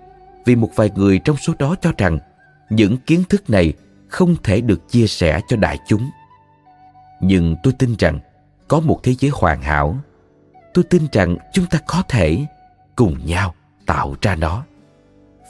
vì 0.45 0.57
một 0.57 0.71
vài 0.77 0.91
người 0.97 1.19
trong 1.19 1.37
số 1.37 1.53
đó 1.59 1.77
cho 1.81 1.93
rằng 1.99 2.19
những 2.71 2.97
kiến 2.97 3.23
thức 3.29 3.51
này 3.51 3.73
không 4.09 4.37
thể 4.43 4.61
được 4.61 4.89
chia 4.89 5.07
sẻ 5.07 5.41
cho 5.49 5.57
đại 5.57 5.79
chúng. 5.89 6.11
Nhưng 7.21 7.57
tôi 7.63 7.73
tin 7.79 7.95
rằng 7.99 8.21
có 8.69 8.81
một 8.81 9.01
thế 9.03 9.15
giới 9.19 9.31
hoàn 9.35 9.63
hảo. 9.63 9.97
Tôi 10.75 10.85
tin 10.85 11.03
rằng 11.13 11.37
chúng 11.53 11.67
ta 11.67 11.79
có 11.87 12.03
thể 12.09 12.47
cùng 12.97 13.27
nhau 13.27 13.55
tạo 13.87 14.15
ra 14.23 14.37
nó. 14.37 14.65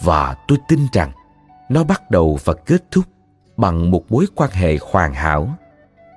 Và 0.03 0.37
tôi 0.49 0.59
tin 0.69 0.81
rằng 0.93 1.13
nó 1.69 1.85
bắt 1.85 2.11
đầu 2.11 2.39
và 2.45 2.55
kết 2.67 2.85
thúc 2.91 3.05
bằng 3.57 3.91
một 3.91 4.13
mối 4.13 4.27
quan 4.35 4.51
hệ 4.51 4.79
hoàn 4.93 5.15
hảo, 5.15 5.59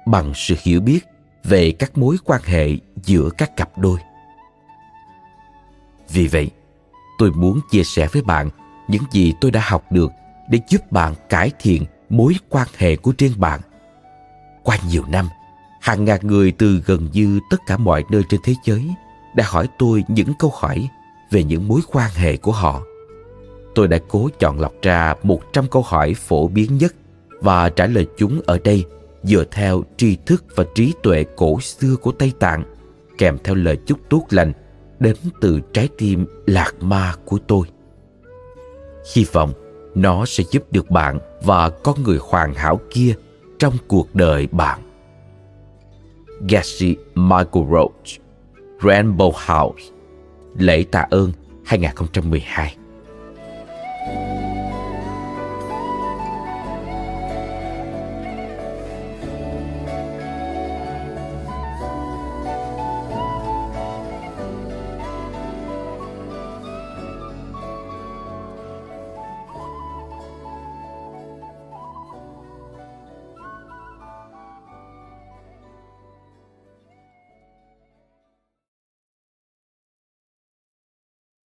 bằng 0.05 0.31
sự 0.35 0.55
hiểu 0.59 0.81
biết 0.81 0.99
về 1.43 1.71
các 1.71 1.97
mối 1.97 2.17
quan 2.25 2.41
hệ 2.45 2.69
giữa 3.03 3.29
các 3.37 3.57
cặp 3.57 3.77
đôi. 3.77 3.99
Vì 6.09 6.27
vậy, 6.27 6.51
tôi 7.17 7.31
muốn 7.31 7.59
chia 7.71 7.83
sẻ 7.83 8.07
với 8.11 8.21
bạn 8.21 8.49
những 8.87 9.03
gì 9.11 9.33
tôi 9.41 9.51
đã 9.51 9.61
học 9.63 9.83
được 9.91 10.11
để 10.49 10.59
giúp 10.67 10.91
bạn 10.91 11.13
cải 11.29 11.51
thiện 11.59 11.85
mối 12.09 12.35
quan 12.49 12.67
hệ 12.77 12.95
của 12.95 13.13
riêng 13.17 13.33
bạn. 13.37 13.59
Qua 14.63 14.77
nhiều 14.89 15.03
năm, 15.07 15.29
hàng 15.81 16.05
ngàn 16.05 16.19
người 16.23 16.51
từ 16.51 16.83
gần 16.85 17.09
như 17.13 17.39
tất 17.49 17.57
cả 17.67 17.77
mọi 17.77 18.03
nơi 18.09 18.21
trên 18.29 18.39
thế 18.43 18.53
giới 18.63 18.89
đã 19.35 19.45
hỏi 19.47 19.67
tôi 19.77 20.03
những 20.07 20.33
câu 20.39 20.53
hỏi 20.55 20.89
về 21.31 21.43
những 21.43 21.67
mối 21.67 21.81
quan 21.91 22.09
hệ 22.15 22.37
của 22.37 22.51
họ. 22.51 22.81
Tôi 23.75 23.87
đã 23.87 23.97
cố 24.07 24.29
chọn 24.39 24.59
lọc 24.59 24.73
ra 24.81 25.15
100 25.23 25.67
câu 25.67 25.81
hỏi 25.81 26.13
phổ 26.13 26.47
biến 26.47 26.77
nhất 26.77 26.95
và 27.41 27.69
trả 27.69 27.87
lời 27.87 28.07
chúng 28.17 28.41
ở 28.45 28.59
đây, 28.63 28.85
dựa 29.23 29.43
theo 29.51 29.83
tri 29.97 30.17
thức 30.25 30.43
và 30.55 30.65
trí 30.75 30.93
tuệ 31.03 31.25
cổ 31.35 31.59
xưa 31.59 31.95
của 31.95 32.11
Tây 32.11 32.33
Tạng, 32.39 32.63
kèm 33.17 33.37
theo 33.43 33.55
lời 33.55 33.77
chúc 33.85 33.99
tốt 34.09 34.25
lành 34.29 34.53
đến 34.99 35.15
từ 35.41 35.59
trái 35.73 35.89
tim 35.97 36.25
lạc 36.45 36.73
ma 36.81 37.13
của 37.25 37.37
tôi. 37.47 37.67
Hy 39.15 39.25
vọng 39.31 39.53
nó 39.95 40.25
sẽ 40.25 40.43
giúp 40.51 40.63
được 40.71 40.89
bạn 40.89 41.19
và 41.43 41.69
con 41.69 42.03
người 42.03 42.19
hoàn 42.21 42.53
hảo 42.53 42.79
kia 42.89 43.13
trong 43.59 43.73
cuộc 43.87 44.15
đời 44.15 44.47
bạn. 44.47 44.79
Gacy 46.49 46.95
Michael 47.15 47.65
Roach, 47.71 48.21
Rainbow 48.79 49.31
House 49.31 49.83
Lễ 50.57 50.83
tạ 50.91 51.07
ơn 51.09 51.31
2012 51.65 52.75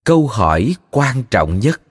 câu 0.06 0.28
hỏi 0.28 0.76
quan 0.92 1.24
trọng 1.32 1.60
nhất. 1.60 1.82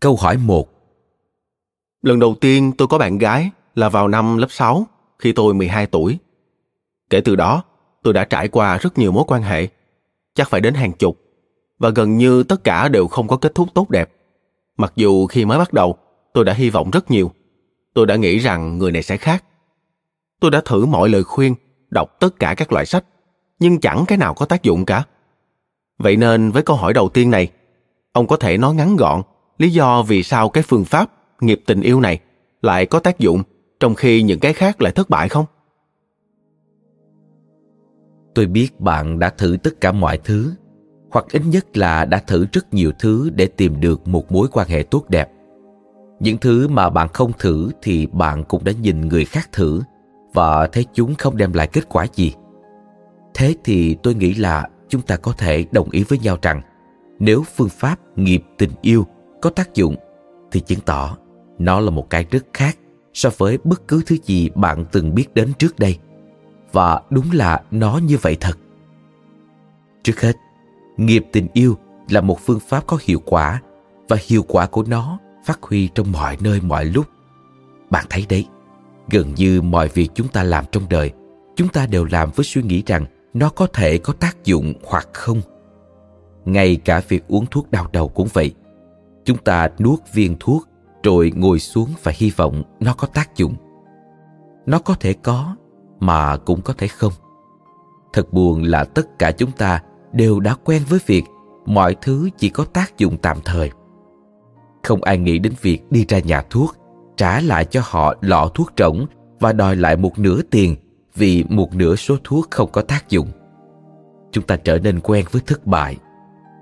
Câu 0.00 0.16
hỏi 0.16 0.36
1 0.36 0.68
Lần 2.02 2.18
đầu 2.18 2.34
tiên 2.40 2.72
tôi 2.78 2.88
có 2.88 2.98
bạn 2.98 3.18
gái 3.18 3.50
là 3.74 3.88
vào 3.88 4.08
năm 4.08 4.38
lớp 4.38 4.46
6 4.50 4.86
khi 5.18 5.32
tôi 5.32 5.54
12 5.54 5.86
tuổi. 5.86 6.18
Kể 7.10 7.20
từ 7.20 7.36
đó, 7.36 7.62
tôi 8.02 8.14
đã 8.14 8.24
trải 8.24 8.48
qua 8.48 8.78
rất 8.78 8.98
nhiều 8.98 9.12
mối 9.12 9.24
quan 9.26 9.42
hệ 9.42 9.68
chắc 10.38 10.50
phải 10.50 10.60
đến 10.60 10.74
hàng 10.74 10.92
chục, 10.92 11.20
và 11.78 11.90
gần 11.90 12.16
như 12.16 12.42
tất 12.42 12.64
cả 12.64 12.88
đều 12.88 13.08
không 13.08 13.28
có 13.28 13.36
kết 13.36 13.54
thúc 13.54 13.68
tốt 13.74 13.90
đẹp. 13.90 14.10
Mặc 14.76 14.92
dù 14.96 15.26
khi 15.26 15.44
mới 15.44 15.58
bắt 15.58 15.72
đầu, 15.72 15.96
tôi 16.34 16.44
đã 16.44 16.52
hy 16.52 16.70
vọng 16.70 16.90
rất 16.90 17.10
nhiều. 17.10 17.30
Tôi 17.94 18.06
đã 18.06 18.16
nghĩ 18.16 18.38
rằng 18.38 18.78
người 18.78 18.92
này 18.92 19.02
sẽ 19.02 19.16
khác. 19.16 19.44
Tôi 20.40 20.50
đã 20.50 20.60
thử 20.64 20.86
mọi 20.86 21.08
lời 21.08 21.24
khuyên, 21.24 21.54
đọc 21.90 22.16
tất 22.20 22.38
cả 22.38 22.54
các 22.54 22.72
loại 22.72 22.86
sách, 22.86 23.04
nhưng 23.58 23.80
chẳng 23.80 24.04
cái 24.08 24.18
nào 24.18 24.34
có 24.34 24.46
tác 24.46 24.62
dụng 24.62 24.84
cả. 24.84 25.04
Vậy 25.98 26.16
nên 26.16 26.50
với 26.50 26.62
câu 26.62 26.76
hỏi 26.76 26.92
đầu 26.92 27.08
tiên 27.08 27.30
này, 27.30 27.48
ông 28.12 28.26
có 28.26 28.36
thể 28.36 28.58
nói 28.58 28.74
ngắn 28.74 28.96
gọn 28.96 29.22
lý 29.58 29.70
do 29.70 30.02
vì 30.02 30.22
sao 30.22 30.48
cái 30.48 30.62
phương 30.62 30.84
pháp 30.84 31.10
nghiệp 31.40 31.62
tình 31.66 31.80
yêu 31.80 32.00
này 32.00 32.20
lại 32.62 32.86
có 32.86 32.98
tác 32.98 33.18
dụng 33.18 33.42
trong 33.80 33.94
khi 33.94 34.22
những 34.22 34.40
cái 34.40 34.52
khác 34.52 34.82
lại 34.82 34.92
thất 34.92 35.10
bại 35.10 35.28
không? 35.28 35.44
Tôi 38.34 38.46
biết 38.46 38.80
bạn 38.80 39.18
đã 39.18 39.30
thử 39.30 39.56
tất 39.62 39.80
cả 39.80 39.92
mọi 39.92 40.18
thứ, 40.18 40.52
hoặc 41.10 41.24
ít 41.32 41.42
nhất 41.46 41.76
là 41.76 42.04
đã 42.04 42.18
thử 42.18 42.46
rất 42.52 42.74
nhiều 42.74 42.92
thứ 42.98 43.30
để 43.34 43.46
tìm 43.46 43.80
được 43.80 44.08
một 44.08 44.32
mối 44.32 44.48
quan 44.52 44.68
hệ 44.68 44.82
tốt 44.82 45.04
đẹp. 45.08 45.30
Những 46.20 46.38
thứ 46.38 46.68
mà 46.68 46.90
bạn 46.90 47.08
không 47.08 47.32
thử 47.38 47.70
thì 47.82 48.06
bạn 48.06 48.44
cũng 48.44 48.64
đã 48.64 48.72
nhìn 48.82 49.00
người 49.00 49.24
khác 49.24 49.48
thử 49.52 49.80
và 50.34 50.66
thấy 50.66 50.86
chúng 50.94 51.14
không 51.14 51.36
đem 51.36 51.52
lại 51.52 51.66
kết 51.66 51.88
quả 51.88 52.06
gì. 52.14 52.34
Thế 53.34 53.54
thì 53.64 53.96
tôi 54.02 54.14
nghĩ 54.14 54.34
là 54.34 54.68
chúng 54.88 55.02
ta 55.02 55.16
có 55.16 55.32
thể 55.38 55.64
đồng 55.72 55.90
ý 55.90 56.04
với 56.04 56.18
nhau 56.18 56.38
rằng 56.42 56.62
nếu 57.18 57.42
phương 57.56 57.68
pháp 57.68 57.98
nghiệp 58.16 58.42
tình 58.58 58.70
yêu 58.82 59.06
có 59.42 59.50
tác 59.50 59.74
dụng 59.74 59.96
thì 60.52 60.60
chứng 60.60 60.80
tỏ 60.80 61.16
nó 61.58 61.80
là 61.80 61.90
một 61.90 62.10
cái 62.10 62.26
rất 62.30 62.44
khác 62.54 62.78
so 63.14 63.30
với 63.38 63.58
bất 63.64 63.88
cứ 63.88 64.02
thứ 64.06 64.16
gì 64.24 64.50
bạn 64.54 64.84
từng 64.92 65.14
biết 65.14 65.34
đến 65.34 65.52
trước 65.58 65.78
đây 65.78 65.98
và 66.72 67.02
đúng 67.10 67.30
là 67.32 67.62
nó 67.70 68.00
như 68.02 68.18
vậy 68.22 68.36
thật. 68.40 68.58
Trước 70.02 70.20
hết, 70.20 70.36
nghiệp 70.96 71.26
tình 71.32 71.46
yêu 71.52 71.76
là 72.08 72.20
một 72.20 72.40
phương 72.40 72.60
pháp 72.60 72.86
có 72.86 72.98
hiệu 73.02 73.22
quả 73.24 73.62
và 74.08 74.16
hiệu 74.26 74.44
quả 74.48 74.66
của 74.66 74.84
nó 74.88 75.18
phát 75.44 75.62
huy 75.62 75.88
trong 75.94 76.12
mọi 76.12 76.36
nơi, 76.40 76.60
mọi 76.60 76.84
lúc. 76.84 77.06
Bạn 77.90 78.06
thấy 78.10 78.26
đấy, 78.28 78.46
gần 79.10 79.34
như 79.34 79.62
mọi 79.62 79.88
việc 79.88 80.08
chúng 80.14 80.28
ta 80.28 80.42
làm 80.42 80.64
trong 80.72 80.88
đời, 80.88 81.12
chúng 81.56 81.68
ta 81.68 81.86
đều 81.86 82.04
làm 82.04 82.30
với 82.34 82.44
suy 82.44 82.62
nghĩ 82.62 82.82
rằng 82.86 83.06
nó 83.34 83.50
có 83.50 83.66
thể 83.66 83.98
có 83.98 84.12
tác 84.12 84.44
dụng 84.44 84.74
hoặc 84.84 85.08
không. 85.12 85.40
Ngay 86.44 86.76
cả 86.76 87.02
việc 87.08 87.28
uống 87.28 87.46
thuốc 87.46 87.70
đau 87.70 87.86
đầu 87.92 88.08
cũng 88.08 88.28
vậy. 88.32 88.54
Chúng 89.24 89.38
ta 89.38 89.68
nuốt 89.78 89.98
viên 90.12 90.36
thuốc, 90.40 90.68
rồi 91.02 91.32
ngồi 91.36 91.58
xuống 91.58 91.88
và 92.02 92.12
hy 92.16 92.30
vọng 92.30 92.62
nó 92.80 92.94
có 92.94 93.06
tác 93.06 93.36
dụng. 93.36 93.54
Nó 94.66 94.78
có 94.78 94.94
thể 94.94 95.12
có 95.12 95.56
mà 96.00 96.36
cũng 96.36 96.60
có 96.60 96.72
thể 96.78 96.88
không. 96.88 97.12
Thật 98.12 98.32
buồn 98.32 98.62
là 98.62 98.84
tất 98.84 99.18
cả 99.18 99.32
chúng 99.32 99.50
ta 99.50 99.82
đều 100.12 100.40
đã 100.40 100.54
quen 100.64 100.82
với 100.88 101.00
việc 101.06 101.24
mọi 101.66 101.96
thứ 102.02 102.28
chỉ 102.38 102.48
có 102.48 102.64
tác 102.64 102.98
dụng 102.98 103.16
tạm 103.22 103.36
thời. 103.44 103.70
Không 104.82 105.02
ai 105.02 105.18
nghĩ 105.18 105.38
đến 105.38 105.52
việc 105.62 105.80
đi 105.90 106.04
ra 106.08 106.18
nhà 106.18 106.42
thuốc, 106.50 106.76
trả 107.16 107.40
lại 107.40 107.64
cho 107.64 107.80
họ 107.84 108.14
lọ 108.20 108.50
thuốc 108.54 108.72
trống 108.76 109.06
và 109.40 109.52
đòi 109.52 109.76
lại 109.76 109.96
một 109.96 110.18
nửa 110.18 110.42
tiền 110.42 110.76
vì 111.14 111.44
một 111.48 111.74
nửa 111.74 111.96
số 111.96 112.16
thuốc 112.24 112.50
không 112.50 112.70
có 112.72 112.82
tác 112.82 113.08
dụng. 113.08 113.28
Chúng 114.32 114.44
ta 114.44 114.56
trở 114.56 114.78
nên 114.78 115.00
quen 115.00 115.24
với 115.30 115.42
thất 115.46 115.66
bại. 115.66 115.96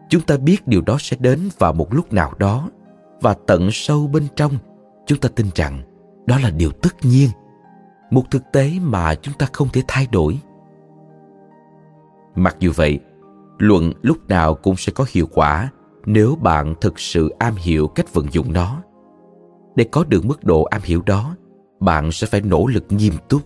Chúng 0.08 0.22
ta 0.22 0.36
biết 0.36 0.66
điều 0.66 0.80
đó 0.80 0.96
sẽ 1.00 1.16
đến 1.20 1.48
vào 1.58 1.72
một 1.72 1.94
lúc 1.94 2.12
nào 2.12 2.32
đó. 2.38 2.70
Và 3.20 3.34
tận 3.46 3.68
sâu 3.72 4.06
bên 4.06 4.26
trong, 4.36 4.52
chúng 5.06 5.18
ta 5.18 5.28
tin 5.28 5.46
rằng 5.54 5.82
đó 6.26 6.38
là 6.42 6.50
điều 6.50 6.70
tất 6.70 6.94
nhiên 7.02 7.30
một 8.10 8.22
thực 8.30 8.42
tế 8.52 8.72
mà 8.82 9.14
chúng 9.14 9.34
ta 9.34 9.46
không 9.52 9.68
thể 9.72 9.82
thay 9.88 10.08
đổi. 10.12 10.38
Mặc 12.34 12.56
dù 12.60 12.72
vậy, 12.74 13.00
luận 13.58 13.92
lúc 14.02 14.28
nào 14.28 14.54
cũng 14.54 14.76
sẽ 14.76 14.92
có 14.92 15.06
hiệu 15.08 15.28
quả 15.34 15.70
nếu 16.06 16.36
bạn 16.36 16.74
thực 16.80 16.98
sự 16.98 17.28
am 17.38 17.54
hiểu 17.54 17.88
cách 17.88 18.14
vận 18.14 18.26
dụng 18.32 18.52
nó. 18.52 18.82
Để 19.76 19.84
có 19.92 20.04
được 20.04 20.24
mức 20.24 20.44
độ 20.44 20.62
am 20.64 20.80
hiểu 20.84 21.02
đó, 21.06 21.36
bạn 21.80 22.12
sẽ 22.12 22.26
phải 22.26 22.40
nỗ 22.40 22.66
lực 22.66 22.84
nghiêm 22.88 23.14
túc. 23.28 23.42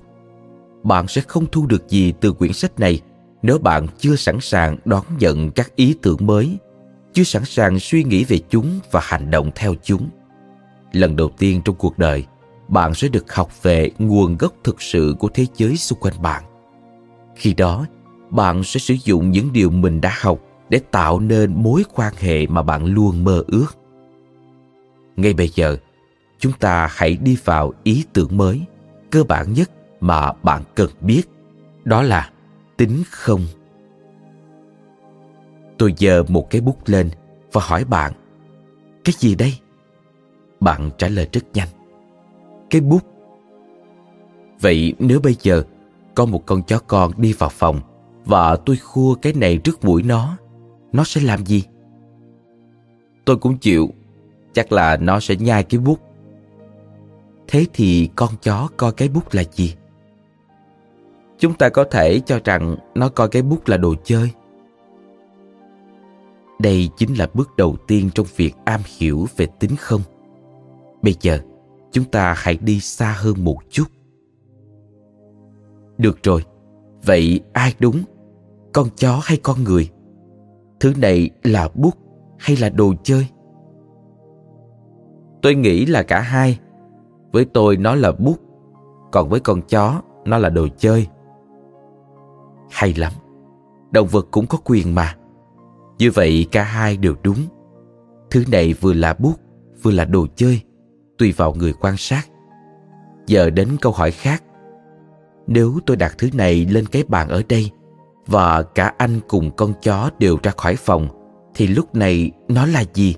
Bạn 0.82 1.08
sẽ 1.08 1.20
không 1.20 1.46
thu 1.52 1.66
được 1.66 1.88
gì 1.88 2.12
từ 2.20 2.32
quyển 2.32 2.52
sách 2.52 2.80
này 2.80 3.00
nếu 3.42 3.58
bạn 3.58 3.86
chưa 3.98 4.16
sẵn 4.16 4.40
sàng 4.40 4.76
đón 4.84 5.04
nhận 5.18 5.50
các 5.50 5.76
ý 5.76 5.94
tưởng 6.02 6.26
mới, 6.26 6.58
chưa 7.12 7.22
sẵn 7.22 7.44
sàng 7.44 7.78
suy 7.78 8.04
nghĩ 8.04 8.24
về 8.24 8.38
chúng 8.48 8.80
và 8.90 9.00
hành 9.02 9.30
động 9.30 9.50
theo 9.54 9.74
chúng. 9.82 10.08
Lần 10.92 11.16
đầu 11.16 11.30
tiên 11.38 11.62
trong 11.64 11.74
cuộc 11.74 11.98
đời 11.98 12.26
bạn 12.70 12.94
sẽ 12.94 13.08
được 13.08 13.34
học 13.34 13.62
về 13.62 13.90
nguồn 13.98 14.36
gốc 14.36 14.52
thực 14.64 14.82
sự 14.82 15.14
của 15.18 15.28
thế 15.34 15.46
giới 15.56 15.76
xung 15.76 15.98
quanh 16.00 16.22
bạn. 16.22 16.44
Khi 17.36 17.54
đó, 17.54 17.86
bạn 18.30 18.64
sẽ 18.64 18.80
sử 18.80 18.94
dụng 19.04 19.30
những 19.30 19.52
điều 19.52 19.70
mình 19.70 20.00
đã 20.00 20.12
học 20.20 20.38
để 20.68 20.80
tạo 20.90 21.20
nên 21.20 21.62
mối 21.62 21.84
quan 21.94 22.14
hệ 22.18 22.46
mà 22.46 22.62
bạn 22.62 22.84
luôn 22.84 23.24
mơ 23.24 23.44
ước. 23.46 23.76
Ngay 25.16 25.34
bây 25.34 25.48
giờ, 25.48 25.76
chúng 26.38 26.52
ta 26.52 26.88
hãy 26.90 27.16
đi 27.16 27.36
vào 27.44 27.72
ý 27.82 28.04
tưởng 28.12 28.36
mới, 28.36 28.62
cơ 29.10 29.24
bản 29.24 29.52
nhất 29.52 29.70
mà 30.00 30.32
bạn 30.32 30.62
cần 30.74 30.90
biết, 31.00 31.22
đó 31.84 32.02
là 32.02 32.30
tính 32.76 33.02
không. 33.10 33.40
Tôi 35.78 35.94
giơ 35.96 36.22
một 36.28 36.50
cái 36.50 36.60
bút 36.60 36.78
lên 36.86 37.10
và 37.52 37.60
hỏi 37.64 37.84
bạn, 37.84 38.12
cái 39.04 39.14
gì 39.18 39.34
đây? 39.34 39.54
Bạn 40.60 40.90
trả 40.98 41.08
lời 41.08 41.28
rất 41.32 41.44
nhanh 41.54 41.68
cái 42.70 42.80
bút. 42.80 43.02
Vậy 44.60 44.94
nếu 44.98 45.20
bây 45.20 45.36
giờ 45.42 45.62
có 46.14 46.26
một 46.26 46.46
con 46.46 46.62
chó 46.62 46.78
con 46.86 47.12
đi 47.16 47.32
vào 47.32 47.50
phòng 47.50 47.80
và 48.24 48.56
tôi 48.56 48.76
khua 48.76 49.14
cái 49.14 49.32
này 49.32 49.58
trước 49.58 49.84
mũi 49.84 50.02
nó 50.02 50.36
nó 50.92 51.04
sẽ 51.04 51.20
làm 51.20 51.46
gì? 51.46 51.64
Tôi 53.24 53.36
cũng 53.36 53.58
chịu, 53.58 53.88
chắc 54.52 54.72
là 54.72 54.96
nó 54.96 55.20
sẽ 55.20 55.36
nhai 55.36 55.62
cái 55.62 55.80
bút. 55.80 55.98
Thế 57.48 57.66
thì 57.72 58.08
con 58.16 58.30
chó 58.42 58.68
coi 58.76 58.92
cái 58.92 59.08
bút 59.08 59.34
là 59.34 59.44
gì? 59.52 59.74
Chúng 61.38 61.54
ta 61.54 61.68
có 61.68 61.84
thể 61.84 62.20
cho 62.26 62.40
rằng 62.44 62.76
nó 62.94 63.08
coi 63.08 63.28
cái 63.28 63.42
bút 63.42 63.68
là 63.68 63.76
đồ 63.76 63.94
chơi. 64.04 64.30
Đây 66.58 66.88
chính 66.96 67.14
là 67.14 67.28
bước 67.34 67.56
đầu 67.56 67.76
tiên 67.86 68.10
trong 68.14 68.26
việc 68.36 68.54
am 68.64 68.80
hiểu 68.98 69.26
về 69.36 69.46
tính 69.46 69.76
không. 69.76 70.00
Bây 71.02 71.16
giờ 71.20 71.40
chúng 71.90 72.04
ta 72.04 72.35
hãy 72.37 72.59
đi 72.61 72.80
xa 72.80 73.14
hơn 73.18 73.44
một 73.44 73.56
chút. 73.70 73.85
Được 75.99 76.23
rồi, 76.23 76.44
vậy 77.06 77.40
ai 77.52 77.75
đúng? 77.80 78.02
Con 78.73 78.87
chó 78.97 79.20
hay 79.23 79.38
con 79.42 79.64
người? 79.64 79.90
Thứ 80.80 80.92
này 80.97 81.30
là 81.42 81.68
bút 81.75 81.94
hay 82.38 82.56
là 82.56 82.68
đồ 82.68 82.94
chơi? 83.02 83.26
Tôi 85.42 85.54
nghĩ 85.54 85.87
là 85.87 86.02
cả 86.02 86.20
hai. 86.20 86.59
Với 87.32 87.44
tôi 87.44 87.76
nó 87.76 87.94
là 87.94 88.12
bút, 88.12 88.37
còn 89.12 89.28
với 89.28 89.40
con 89.40 89.62
chó 89.62 90.02
nó 90.25 90.38
là 90.38 90.49
đồ 90.49 90.68
chơi. 90.76 91.06
Hay 92.70 92.94
lắm, 92.94 93.12
động 93.90 94.09
vật 94.11 94.26
cũng 94.30 94.47
có 94.47 94.59
quyền 94.64 94.94
mà. 94.94 95.16
Như 95.99 96.11
vậy 96.14 96.47
cả 96.52 96.62
hai 96.62 96.97
đều 96.97 97.14
đúng. 97.23 97.38
Thứ 98.30 98.44
này 98.52 98.75
vừa 98.80 98.92
là 98.92 99.14
bút, 99.14 99.35
vừa 99.82 99.90
là 99.90 100.04
đồ 100.04 100.26
chơi 100.37 100.62
tùy 101.20 101.32
vào 101.36 101.54
người 101.54 101.72
quan 101.80 101.96
sát. 101.96 102.22
Giờ 103.26 103.50
đến 103.50 103.68
câu 103.80 103.92
hỏi 103.92 104.10
khác. 104.10 104.42
Nếu 105.47 105.78
tôi 105.86 105.97
đặt 105.97 106.14
thứ 106.18 106.28
này 106.34 106.66
lên 106.71 106.86
cái 106.86 107.04
bàn 107.08 107.28
ở 107.28 107.42
đây 107.49 107.71
và 108.26 108.62
cả 108.62 108.92
anh 108.99 109.21
cùng 109.28 109.50
con 109.56 109.73
chó 109.82 110.10
đều 110.18 110.38
ra 110.42 110.52
khỏi 110.56 110.76
phòng 110.76 111.08
thì 111.54 111.66
lúc 111.66 111.95
này 111.95 112.30
nó 112.49 112.66
là 112.66 112.84
gì? 112.95 113.14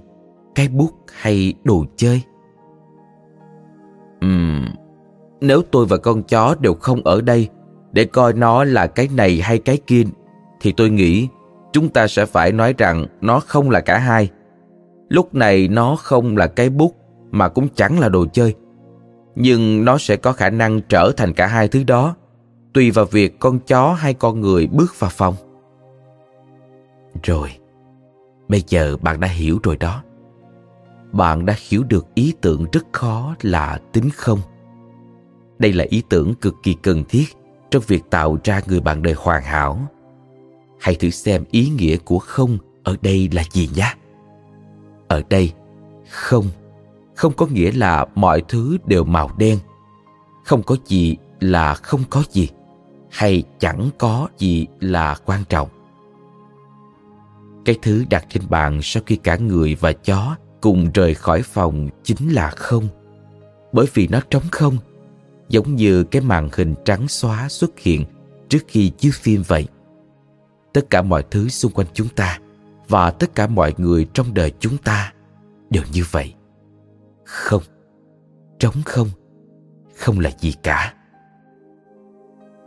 Cái 0.54 0.68
bút 0.68 0.90
hay 1.12 1.54
đồ 1.64 1.84
chơi? 1.96 2.22
Ừm, 4.20 4.64
nếu 5.40 5.62
tôi 5.70 5.86
và 5.86 5.96
con 5.96 6.22
chó 6.22 6.54
đều 6.60 6.74
không 6.74 7.02
ở 7.04 7.20
đây 7.20 7.48
để 7.92 8.04
coi 8.04 8.32
nó 8.32 8.64
là 8.64 8.86
cái 8.86 9.08
này 9.16 9.40
hay 9.40 9.58
cái 9.58 9.78
kia 9.86 10.02
thì 10.60 10.72
tôi 10.76 10.90
nghĩ 10.90 11.28
chúng 11.72 11.88
ta 11.88 12.06
sẽ 12.06 12.26
phải 12.26 12.52
nói 12.52 12.74
rằng 12.78 13.06
nó 13.20 13.40
không 13.40 13.70
là 13.70 13.80
cả 13.80 13.98
hai. 13.98 14.30
Lúc 15.08 15.34
này 15.34 15.68
nó 15.68 15.96
không 15.96 16.36
là 16.36 16.46
cái 16.46 16.70
bút 16.70 17.01
mà 17.32 17.48
cũng 17.48 17.68
chẳng 17.74 17.98
là 17.98 18.08
đồ 18.08 18.26
chơi. 18.32 18.54
Nhưng 19.34 19.84
nó 19.84 19.98
sẽ 19.98 20.16
có 20.16 20.32
khả 20.32 20.50
năng 20.50 20.80
trở 20.88 21.12
thành 21.16 21.32
cả 21.32 21.46
hai 21.46 21.68
thứ 21.68 21.84
đó 21.84 22.16
tùy 22.72 22.90
vào 22.90 23.04
việc 23.04 23.40
con 23.40 23.58
chó 23.58 23.92
hay 23.92 24.14
con 24.14 24.40
người 24.40 24.66
bước 24.66 25.00
vào 25.00 25.10
phòng. 25.10 25.34
Rồi, 27.22 27.50
bây 28.48 28.62
giờ 28.68 28.96
bạn 28.96 29.20
đã 29.20 29.28
hiểu 29.28 29.58
rồi 29.62 29.76
đó 29.76 30.02
bạn 31.12 31.46
đã 31.46 31.54
hiểu 31.68 31.84
được 31.84 32.14
ý 32.14 32.34
tưởng 32.40 32.66
rất 32.72 32.86
khó 32.92 33.34
là 33.42 33.78
tính 33.92 34.10
không 34.10 34.40
đây 35.58 35.72
là 35.72 35.84
ý 35.88 36.02
tưởng 36.08 36.34
cực 36.34 36.54
kỳ 36.62 36.76
cần 36.82 37.04
thiết 37.08 37.24
trong 37.70 37.82
việc 37.86 38.02
tạo 38.10 38.38
ra 38.44 38.60
người 38.66 38.80
bạn 38.80 39.02
đời 39.02 39.14
hoàn 39.18 39.42
hảo 39.42 39.78
hãy 40.80 40.94
thử 40.94 41.10
xem 41.10 41.44
ý 41.50 41.68
nghĩa 41.68 41.96
của 41.96 42.18
không 42.18 42.58
ở 42.84 42.96
đây 43.02 43.28
là 43.32 43.44
gì 43.52 43.68
nhé 43.76 43.94
ở 45.08 45.22
đây 45.28 45.52
không 46.10 46.44
không 47.22 47.32
có 47.32 47.46
nghĩa 47.46 47.72
là 47.72 48.06
mọi 48.14 48.42
thứ 48.48 48.78
đều 48.86 49.04
màu 49.04 49.30
đen. 49.38 49.58
Không 50.44 50.62
có 50.62 50.76
gì 50.86 51.16
là 51.40 51.74
không 51.74 52.00
có 52.10 52.22
gì, 52.30 52.48
hay 53.10 53.42
chẳng 53.58 53.90
có 53.98 54.28
gì 54.38 54.66
là 54.80 55.16
quan 55.24 55.44
trọng. 55.48 55.68
Cái 57.64 57.78
thứ 57.82 58.04
đặt 58.10 58.26
trên 58.28 58.42
bàn 58.48 58.80
sau 58.82 59.02
khi 59.06 59.16
cả 59.16 59.36
người 59.36 59.76
và 59.80 59.92
chó 59.92 60.36
cùng 60.60 60.90
rời 60.94 61.14
khỏi 61.14 61.42
phòng 61.42 61.88
chính 62.02 62.28
là 62.32 62.50
không. 62.50 62.88
Bởi 63.72 63.86
vì 63.94 64.08
nó 64.08 64.20
trống 64.30 64.48
không, 64.52 64.76
giống 65.48 65.76
như 65.76 66.04
cái 66.04 66.22
màn 66.22 66.48
hình 66.52 66.74
trắng 66.84 67.08
xóa 67.08 67.48
xuất 67.48 67.78
hiện 67.78 68.04
trước 68.48 68.64
khi 68.68 68.88
chiếu 68.98 69.12
phim 69.14 69.42
vậy. 69.46 69.66
Tất 70.72 70.90
cả 70.90 71.02
mọi 71.02 71.24
thứ 71.30 71.48
xung 71.48 71.72
quanh 71.72 71.86
chúng 71.94 72.08
ta 72.08 72.38
và 72.88 73.10
tất 73.10 73.34
cả 73.34 73.46
mọi 73.46 73.74
người 73.78 74.06
trong 74.12 74.34
đời 74.34 74.52
chúng 74.60 74.76
ta 74.78 75.12
đều 75.70 75.82
như 75.92 76.04
vậy 76.10 76.34
không. 77.32 77.62
Trống 78.58 78.74
không. 78.84 79.08
Không 79.96 80.20
là 80.20 80.30
gì 80.38 80.54
cả. 80.62 80.94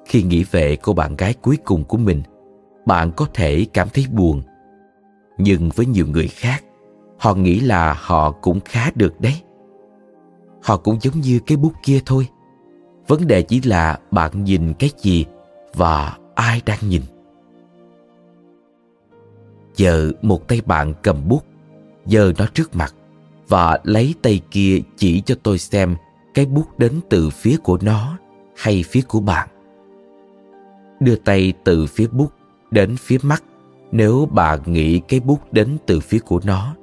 Khi 0.06 0.23
nghĩ 0.23 0.43
về 0.51 0.75
cô 0.75 0.93
bạn 0.93 1.15
gái 1.15 1.34
cuối 1.41 1.58
cùng 1.65 1.84
của 1.84 1.97
mình, 1.97 2.21
bạn 2.86 3.12
có 3.17 3.25
thể 3.34 3.65
cảm 3.73 3.88
thấy 3.93 4.06
buồn. 4.12 4.41
Nhưng 5.38 5.69
với 5.75 5.86
nhiều 5.86 6.08
người 6.08 6.28
khác, 6.28 6.63
họ 7.17 7.36
nghĩ 7.36 7.60
là 7.60 7.93
họ 7.93 8.32
cũng 8.32 8.60
khá 8.65 8.91
được 8.95 9.21
đấy. 9.21 9.41
Họ 10.63 10.78
cũng 10.78 10.97
giống 11.01 11.21
như 11.21 11.39
cái 11.45 11.58
bút 11.58 11.73
kia 11.84 11.99
thôi. 12.06 12.28
Vấn 13.08 13.28
đề 13.28 13.41
chỉ 13.41 13.62
là 13.62 13.99
bạn 14.12 14.43
nhìn 14.43 14.73
cái 14.73 14.89
gì 14.97 15.25
và 15.73 16.17
ai 16.36 16.62
đang 16.65 16.80
nhìn. 16.89 17.01
Giờ 19.75 20.12
một 20.21 20.47
tay 20.47 20.62
bạn 20.65 20.93
cầm 21.04 21.28
bút 21.28 21.45
giờ 22.06 22.34
nó 22.38 22.45
trước 22.54 22.75
mặt 22.75 22.94
và 23.47 23.79
lấy 23.84 24.15
tay 24.21 24.41
kia 24.51 24.79
chỉ 24.97 25.21
cho 25.21 25.36
tôi 25.43 25.58
xem 25.58 25.95
cái 26.34 26.45
bút 26.45 26.79
đến 26.79 26.91
từ 27.10 27.29
phía 27.29 27.58
của 27.63 27.77
nó 27.81 28.17
hay 28.58 28.84
phía 28.84 29.01
của 29.01 29.19
bạn 29.19 29.49
đưa 30.99 31.15
tay 31.15 31.53
từ 31.63 31.86
phía 31.86 32.08
bút 32.08 32.31
đến 32.71 32.95
phía 32.97 33.17
mắt 33.23 33.43
nếu 33.91 34.27
bạn 34.31 34.60
nghĩ 34.65 34.99
cái 34.99 35.19
bút 35.19 35.53
đến 35.53 35.77
từ 35.86 35.99
phía 35.99 36.19
của 36.19 36.39
nó 36.43 36.75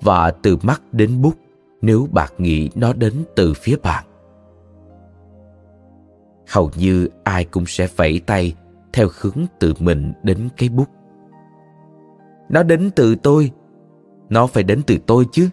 và 0.00 0.30
từ 0.30 0.58
mắt 0.62 0.82
đến 0.92 1.22
bút 1.22 1.34
nếu 1.82 2.08
bạn 2.12 2.32
nghĩ 2.38 2.70
nó 2.74 2.92
đến 2.92 3.12
từ 3.36 3.54
phía 3.54 3.76
bạn. 3.82 4.04
Hầu 6.48 6.70
như 6.76 7.08
ai 7.24 7.44
cũng 7.44 7.66
sẽ 7.66 7.88
vẫy 7.96 8.20
tay 8.26 8.54
theo 8.92 9.08
hướng 9.20 9.46
từ 9.58 9.74
mình 9.78 10.12
đến 10.22 10.48
cái 10.56 10.68
bút. 10.68 10.88
Nó 12.48 12.62
đến 12.62 12.90
từ 12.96 13.16
tôi, 13.16 13.50
nó 14.28 14.46
phải 14.46 14.62
đến 14.62 14.82
từ 14.86 14.98
tôi 15.06 15.26
chứ. 15.32 15.48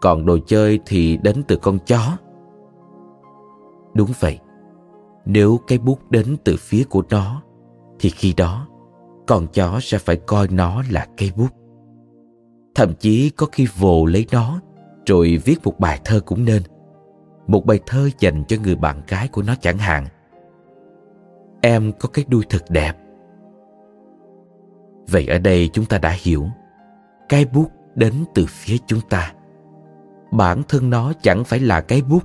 Còn 0.00 0.26
đồ 0.26 0.38
chơi 0.46 0.80
thì 0.86 1.16
đến 1.16 1.42
từ 1.48 1.56
con 1.56 1.78
chó. 1.86 2.16
Đúng 3.94 4.10
vậy, 4.20 4.38
nếu 5.24 5.60
cái 5.66 5.78
bút 5.78 6.10
đến 6.10 6.36
từ 6.44 6.56
phía 6.58 6.84
của 6.90 7.02
nó, 7.10 7.42
thì 7.98 8.10
khi 8.10 8.34
đó 8.36 8.68
con 9.26 9.46
chó 9.52 9.78
sẽ 9.82 9.98
phải 9.98 10.16
coi 10.16 10.48
nó 10.48 10.82
là 10.90 11.06
cây 11.16 11.32
bút. 11.36 11.48
Thậm 12.74 12.94
chí 12.94 13.30
có 13.30 13.46
khi 13.52 13.66
vồ 13.78 14.06
lấy 14.06 14.26
nó 14.32 14.60
rồi 15.06 15.38
viết 15.44 15.56
một 15.64 15.80
bài 15.80 16.00
thơ 16.04 16.20
cũng 16.20 16.44
nên. 16.44 16.62
Một 17.46 17.66
bài 17.66 17.80
thơ 17.86 18.08
dành 18.18 18.44
cho 18.48 18.56
người 18.62 18.76
bạn 18.76 19.02
gái 19.08 19.28
của 19.28 19.42
nó 19.42 19.54
chẳng 19.60 19.78
hạn. 19.78 20.06
Em 21.60 21.92
có 22.00 22.08
cái 22.08 22.24
đuôi 22.28 22.42
thật 22.48 22.64
đẹp. 22.68 22.92
Vậy 25.10 25.26
ở 25.26 25.38
đây 25.38 25.70
chúng 25.72 25.84
ta 25.84 25.98
đã 25.98 26.16
hiểu 26.22 26.46
cái 27.28 27.44
bút 27.44 27.70
đến 27.94 28.12
từ 28.34 28.46
phía 28.48 28.76
chúng 28.86 29.00
ta 29.10 29.32
bản 30.32 30.62
thân 30.68 30.90
nó 30.90 31.12
chẳng 31.22 31.44
phải 31.44 31.60
là 31.60 31.80
cái 31.80 32.02
bút, 32.02 32.22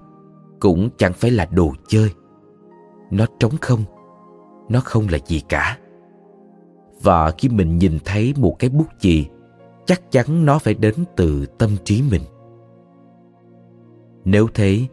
cũng 0.60 0.90
chẳng 0.98 1.14
phải 1.14 1.32
là 1.32 1.46
đồ 1.46 1.74
chơi. 1.88 2.10
Nó 3.12 3.26
trống 3.40 3.54
không, 3.62 3.84
nó 4.70 4.80
không 4.80 5.08
là 5.10 5.18
gì 5.28 5.42
cả. 5.50 5.78
Và 7.02 7.32
khi 7.32 7.50
mình 7.50 7.78
nhìn 7.78 8.00
thấy 8.06 8.34
một 8.38 8.56
cái 8.60 8.70
bút 8.70 8.88
chì, 9.00 9.28
chắc 9.86 10.12
chắn 10.12 10.46
nó 10.46 10.60
phải 10.60 10.74
đến 10.74 10.94
từ 11.16 11.46
tâm 11.46 11.70
trí 11.84 12.02
mình. 12.12 12.22
Nếu 14.26 14.48
thế, 14.54 14.88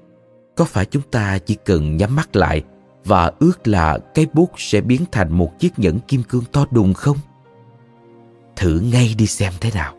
có 0.56 0.64
phải 0.64 0.84
chúng 0.84 1.02
ta 1.10 1.38
chỉ 1.38 1.56
cần 1.64 1.96
nhắm 1.96 2.16
mắt 2.16 2.36
lại 2.36 2.64
và 3.04 3.32
ước 3.38 3.68
là 3.68 3.98
cái 4.14 4.26
bút 4.32 4.50
sẽ 4.56 4.80
biến 4.80 5.00
thành 5.12 5.32
một 5.32 5.58
chiếc 5.58 5.78
nhẫn 5.78 5.98
kim 6.08 6.22
cương 6.22 6.44
to 6.52 6.66
đùng 6.70 6.94
không? 6.94 7.16
Thử 8.56 8.80
ngay 8.92 9.14
đi 9.18 9.26
xem 9.26 9.52
thế 9.60 9.70
nào. 9.74 9.94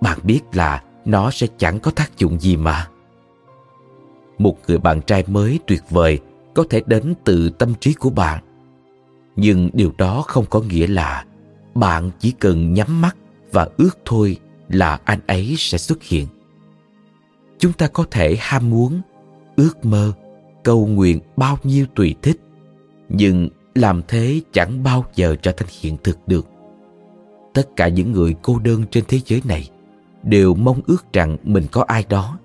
Bạn 0.00 0.18
biết 0.22 0.40
là 0.52 0.82
nó 1.08 1.30
sẽ 1.30 1.46
chẳng 1.58 1.80
có 1.80 1.90
tác 1.90 2.18
dụng 2.18 2.40
gì 2.40 2.56
mà. 2.56 2.88
Một 4.38 4.56
người 4.66 4.78
bạn 4.78 5.00
trai 5.00 5.24
mới 5.26 5.58
tuyệt 5.66 5.82
vời 5.90 6.18
có 6.54 6.64
thể 6.70 6.82
đến 6.86 7.14
từ 7.24 7.50
tâm 7.50 7.74
trí 7.80 7.92
của 7.92 8.10
bạn. 8.10 8.44
Nhưng 9.36 9.70
điều 9.72 9.92
đó 9.98 10.24
không 10.26 10.44
có 10.50 10.60
nghĩa 10.60 10.86
là 10.86 11.24
bạn 11.74 12.10
chỉ 12.18 12.30
cần 12.30 12.74
nhắm 12.74 13.00
mắt 13.00 13.16
và 13.52 13.68
ước 13.76 13.98
thôi 14.04 14.36
là 14.68 15.00
anh 15.04 15.20
ấy 15.26 15.54
sẽ 15.58 15.78
xuất 15.78 16.02
hiện. 16.02 16.26
Chúng 17.58 17.72
ta 17.72 17.88
có 17.88 18.04
thể 18.10 18.36
ham 18.40 18.70
muốn, 18.70 19.00
ước 19.56 19.84
mơ, 19.84 20.12
cầu 20.64 20.86
nguyện 20.86 21.20
bao 21.36 21.58
nhiêu 21.62 21.86
tùy 21.94 22.14
thích, 22.22 22.40
nhưng 23.08 23.48
làm 23.74 24.02
thế 24.08 24.40
chẳng 24.52 24.82
bao 24.82 25.04
giờ 25.14 25.36
trở 25.42 25.52
thành 25.52 25.68
hiện 25.80 25.96
thực 26.04 26.18
được. 26.28 26.46
Tất 27.54 27.68
cả 27.76 27.88
những 27.88 28.12
người 28.12 28.34
cô 28.42 28.58
đơn 28.58 28.84
trên 28.90 29.04
thế 29.08 29.20
giới 29.26 29.42
này 29.44 29.70
đều 30.22 30.54
mong 30.54 30.80
ước 30.86 31.12
rằng 31.12 31.36
mình 31.42 31.66
có 31.72 31.84
ai 31.88 32.04
đó. 32.08 32.38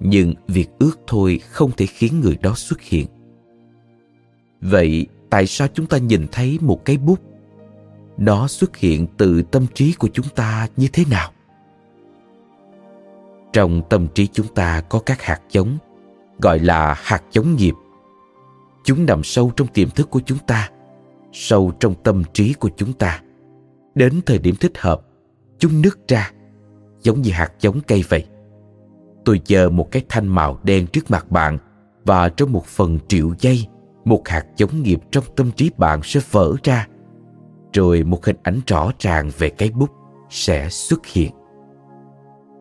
Nhưng 0.00 0.34
việc 0.48 0.68
ước 0.78 1.00
thôi 1.06 1.40
không 1.50 1.70
thể 1.76 1.86
khiến 1.86 2.20
người 2.20 2.38
đó 2.42 2.54
xuất 2.54 2.80
hiện. 2.82 3.06
Vậy 4.60 5.06
tại 5.30 5.46
sao 5.46 5.68
chúng 5.74 5.86
ta 5.86 5.98
nhìn 5.98 6.26
thấy 6.32 6.58
một 6.60 6.84
cái 6.84 6.96
bút? 6.96 7.20
Nó 8.18 8.48
xuất 8.48 8.76
hiện 8.76 9.06
từ 9.16 9.42
tâm 9.42 9.66
trí 9.74 9.92
của 9.92 10.08
chúng 10.12 10.26
ta 10.34 10.68
như 10.76 10.88
thế 10.92 11.04
nào? 11.10 11.32
Trong 13.52 13.82
tâm 13.90 14.08
trí 14.14 14.26
chúng 14.26 14.54
ta 14.54 14.80
có 14.80 14.98
các 14.98 15.22
hạt 15.22 15.40
giống, 15.50 15.78
gọi 16.38 16.58
là 16.58 16.94
hạt 16.98 17.22
giống 17.32 17.56
nghiệp. 17.56 17.74
Chúng 18.84 19.06
nằm 19.06 19.24
sâu 19.24 19.52
trong 19.56 19.68
tiềm 19.68 19.90
thức 19.90 20.10
của 20.10 20.20
chúng 20.26 20.38
ta, 20.46 20.70
sâu 21.32 21.72
trong 21.80 21.94
tâm 22.02 22.22
trí 22.32 22.52
của 22.52 22.70
chúng 22.76 22.92
ta. 22.92 23.20
Đến 23.94 24.20
thời 24.26 24.38
điểm 24.38 24.54
thích 24.60 24.78
hợp, 24.78 25.00
chúng 25.58 25.82
nứt 25.82 26.08
ra 26.08 26.30
giống 27.06 27.22
như 27.22 27.30
hạt 27.30 27.52
giống 27.60 27.80
cây 27.86 28.04
vậy. 28.08 28.24
Tôi 29.24 29.40
chờ 29.44 29.70
một 29.70 29.90
cái 29.90 30.02
thanh 30.08 30.28
màu 30.28 30.58
đen 30.62 30.86
trước 30.86 31.10
mặt 31.10 31.30
bạn 31.30 31.58
và 32.04 32.28
trong 32.28 32.52
một 32.52 32.64
phần 32.64 32.98
triệu 33.08 33.34
giây 33.38 33.66
một 34.04 34.28
hạt 34.28 34.46
giống 34.56 34.82
nghiệp 34.82 35.00
trong 35.10 35.24
tâm 35.36 35.50
trí 35.50 35.70
bạn 35.78 36.00
sẽ 36.02 36.20
vỡ 36.30 36.54
ra. 36.62 36.86
Rồi 37.72 38.02
một 38.02 38.24
hình 38.24 38.36
ảnh 38.42 38.60
rõ 38.66 38.90
ràng 38.98 39.30
về 39.38 39.50
cái 39.50 39.70
bút 39.70 39.90
sẽ 40.30 40.68
xuất 40.70 41.06
hiện. 41.06 41.32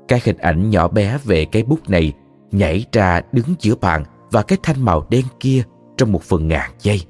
Cái 0.07 0.21
hình 0.23 0.37
ảnh 0.37 0.69
nhỏ 0.69 0.87
bé 0.87 1.17
về 1.23 1.45
cái 1.45 1.63
bút 1.63 1.89
này 1.89 2.13
nhảy 2.51 2.85
ra 2.91 3.21
đứng 3.31 3.55
giữa 3.59 3.75
bạn 3.75 4.03
và 4.31 4.41
cái 4.41 4.57
thanh 4.63 4.85
màu 4.85 5.07
đen 5.09 5.25
kia 5.39 5.63
trong 5.97 6.11
một 6.11 6.21
phần 6.21 6.47
ngàn 6.47 6.71
giây. 6.79 7.01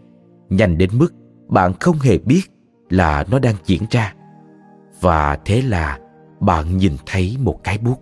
Nhanh 0.50 0.78
đến 0.78 0.90
mức 0.94 1.14
bạn 1.48 1.74
không 1.80 2.00
hề 2.00 2.18
biết 2.18 2.42
là 2.90 3.26
nó 3.32 3.40
đang 3.40 3.56
diễn 3.66 3.82
ra. 3.90 4.14
Và 5.02 5.40
thế 5.46 5.62
là 5.62 6.00
bạn 6.40 6.78
nhìn 6.78 6.94
thấy 7.06 7.38
một 7.40 7.64
cái 7.64 7.78
bút. 7.78 8.02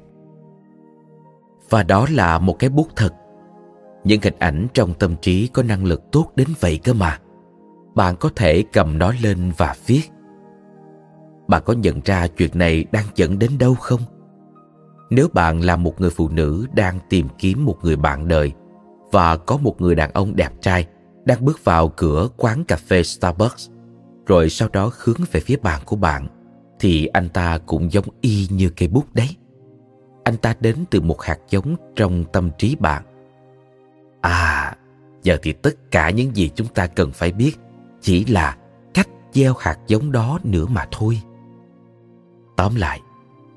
Và 1.70 1.84
đó 1.84 2.06
là 2.12 2.40
một 2.40 2.60
cái 2.60 2.70
bút 2.70 2.88
thật. 2.96 3.14
Những 4.04 4.22
hình 4.22 4.36
ảnh 4.40 4.68
trong 4.74 4.94
tâm 4.94 5.16
trí 5.22 5.48
có 5.48 5.64
năng 5.64 5.86
lực 5.86 6.02
tốt 6.12 6.32
đến 6.36 6.48
vậy 6.60 6.80
cơ 6.84 6.94
mà. 6.94 7.20
Bạn 7.96 8.16
có 8.16 8.30
thể 8.36 8.64
cầm 8.74 8.98
nó 8.98 9.14
lên 9.22 9.52
và 9.58 9.76
viết. 9.86 10.02
Bạn 11.48 11.62
có 11.66 11.74
nhận 11.74 12.02
ra 12.06 12.28
chuyện 12.28 12.50
này 12.54 12.86
đang 12.92 13.06
dẫn 13.16 13.40
đến 13.40 13.58
đâu 13.60 13.76
không? 13.76 14.00
Nếu 15.10 15.28
bạn 15.34 15.62
là 15.62 15.76
một 15.76 16.02
người 16.02 16.10
phụ 16.10 16.30
nữ 16.30 16.68
đang 16.76 17.00
tìm 17.10 17.28
kiếm 17.38 17.66
một 17.66 17.78
người 17.84 17.96
bạn 17.96 18.28
đời 18.28 18.52
và 19.12 19.38
có 19.38 19.58
một 19.58 19.82
người 19.82 19.96
đàn 19.96 20.12
ông 20.14 20.36
đẹp 20.36 20.52
trai 20.62 20.88
đang 21.26 21.46
bước 21.46 21.66
vào 21.66 21.88
cửa 21.90 22.28
quán 22.38 22.64
cà 22.64 22.76
phê 22.76 23.04
starbucks, 23.04 23.70
rồi 24.26 24.50
sau 24.50 24.70
đó 24.74 24.92
hướng 24.98 25.20
về 25.32 25.40
phía 25.40 25.56
bàn 25.56 25.82
của 25.86 25.96
bạn 25.96 26.28
thì 26.84 27.06
anh 27.06 27.30
ta 27.30 27.58
cũng 27.66 27.92
giống 27.92 28.06
y 28.22 28.48
như 28.50 28.70
cây 28.70 28.88
bút 28.88 29.06
đấy. 29.14 29.30
Anh 30.24 30.38
ta 30.38 30.56
đến 30.60 30.76
từ 30.90 31.02
một 31.02 31.22
hạt 31.22 31.38
giống 31.50 31.76
trong 31.96 32.26
tâm 32.34 32.50
trí 32.58 32.76
bạn. 32.76 33.04
À 34.22 34.76
giờ 35.24 35.38
thì 35.42 35.54
tất 35.54 35.92
cả 35.92 36.10
những 36.10 36.36
gì 36.36 36.50
chúng 36.56 36.68
ta 36.68 36.88
cần 36.88 37.12
phải 37.12 37.32
biết 37.32 37.52
chỉ 38.02 38.26
là 38.26 38.58
cách 38.94 39.10
gieo 39.34 39.54
hạt 39.60 39.80
giống 39.88 40.12
đó 40.12 40.40
nữa 40.44 40.66
mà 40.66 40.88
thôi. 40.92 41.22
Tóm 42.58 42.76
lại, 42.76 43.00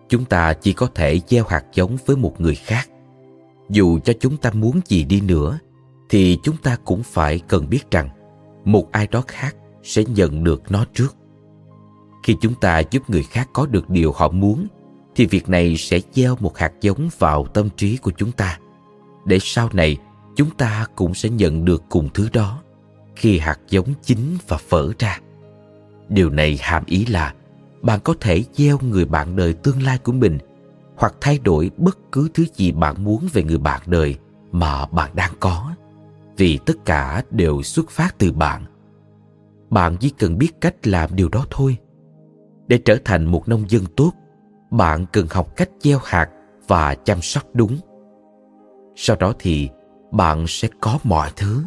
chúng 0.08 0.24
ta 0.24 0.52
chỉ 0.52 0.72
có 0.72 0.88
thể 0.94 1.20
gieo 1.26 1.44
hạt 1.44 1.64
giống 1.74 1.96
với 2.06 2.16
một 2.16 2.40
người 2.40 2.54
khác. 2.54 2.88
Dù 3.68 3.98
cho 3.98 4.12
chúng 4.20 4.36
ta 4.36 4.50
muốn 4.50 4.80
gì 4.84 5.04
đi 5.04 5.20
nữa, 5.20 5.58
thì 6.08 6.38
chúng 6.42 6.56
ta 6.56 6.76
cũng 6.84 7.02
phải 7.02 7.40
cần 7.48 7.68
biết 7.68 7.90
rằng 7.90 8.08
một 8.64 8.92
ai 8.92 9.06
đó 9.06 9.22
khác 9.26 9.56
sẽ 9.82 10.04
nhận 10.04 10.44
được 10.44 10.62
nó 10.70 10.84
trước 10.94 11.16
khi 12.26 12.36
chúng 12.40 12.54
ta 12.54 12.78
giúp 12.90 13.10
người 13.10 13.22
khác 13.22 13.48
có 13.52 13.66
được 13.66 13.90
điều 13.90 14.12
họ 14.12 14.28
muốn, 14.28 14.66
thì 15.14 15.26
việc 15.26 15.48
này 15.48 15.76
sẽ 15.76 16.00
gieo 16.12 16.36
một 16.40 16.58
hạt 16.58 16.72
giống 16.80 17.08
vào 17.18 17.46
tâm 17.46 17.68
trí 17.76 17.96
của 17.96 18.10
chúng 18.16 18.32
ta. 18.32 18.58
Để 19.24 19.38
sau 19.40 19.70
này, 19.72 19.96
chúng 20.36 20.50
ta 20.50 20.86
cũng 20.96 21.14
sẽ 21.14 21.28
nhận 21.28 21.64
được 21.64 21.82
cùng 21.88 22.08
thứ 22.14 22.28
đó, 22.32 22.62
khi 23.16 23.38
hạt 23.38 23.58
giống 23.68 23.94
chín 24.02 24.18
và 24.48 24.56
phở 24.56 24.92
ra. 24.98 25.20
Điều 26.08 26.30
này 26.30 26.58
hàm 26.60 26.82
ý 26.86 27.06
là, 27.06 27.34
bạn 27.82 28.00
có 28.04 28.14
thể 28.20 28.44
gieo 28.54 28.78
người 28.78 29.04
bạn 29.04 29.36
đời 29.36 29.52
tương 29.52 29.82
lai 29.82 29.98
của 29.98 30.12
mình, 30.12 30.38
hoặc 30.96 31.14
thay 31.20 31.38
đổi 31.38 31.70
bất 31.76 31.98
cứ 32.12 32.28
thứ 32.34 32.44
gì 32.54 32.72
bạn 32.72 33.04
muốn 33.04 33.28
về 33.32 33.42
người 33.42 33.58
bạn 33.58 33.80
đời 33.86 34.16
mà 34.52 34.86
bạn 34.86 35.10
đang 35.14 35.32
có, 35.40 35.72
vì 36.36 36.58
tất 36.66 36.84
cả 36.84 37.22
đều 37.30 37.62
xuất 37.62 37.90
phát 37.90 38.18
từ 38.18 38.32
bạn. 38.32 38.64
Bạn 39.70 39.96
chỉ 40.00 40.10
cần 40.10 40.38
biết 40.38 40.60
cách 40.60 40.86
làm 40.86 41.16
điều 41.16 41.28
đó 41.28 41.46
thôi 41.50 41.76
để 42.68 42.78
trở 42.78 42.96
thành 43.04 43.24
một 43.24 43.48
nông 43.48 43.64
dân 43.68 43.84
tốt, 43.96 44.12
bạn 44.70 45.06
cần 45.12 45.26
học 45.30 45.56
cách 45.56 45.70
gieo 45.80 45.98
hạt 46.04 46.30
và 46.68 46.94
chăm 46.94 47.22
sóc 47.22 47.42
đúng. 47.54 47.76
Sau 48.96 49.16
đó 49.16 49.32
thì 49.38 49.68
bạn 50.10 50.44
sẽ 50.48 50.68
có 50.80 50.98
mọi 51.04 51.30
thứ. 51.36 51.62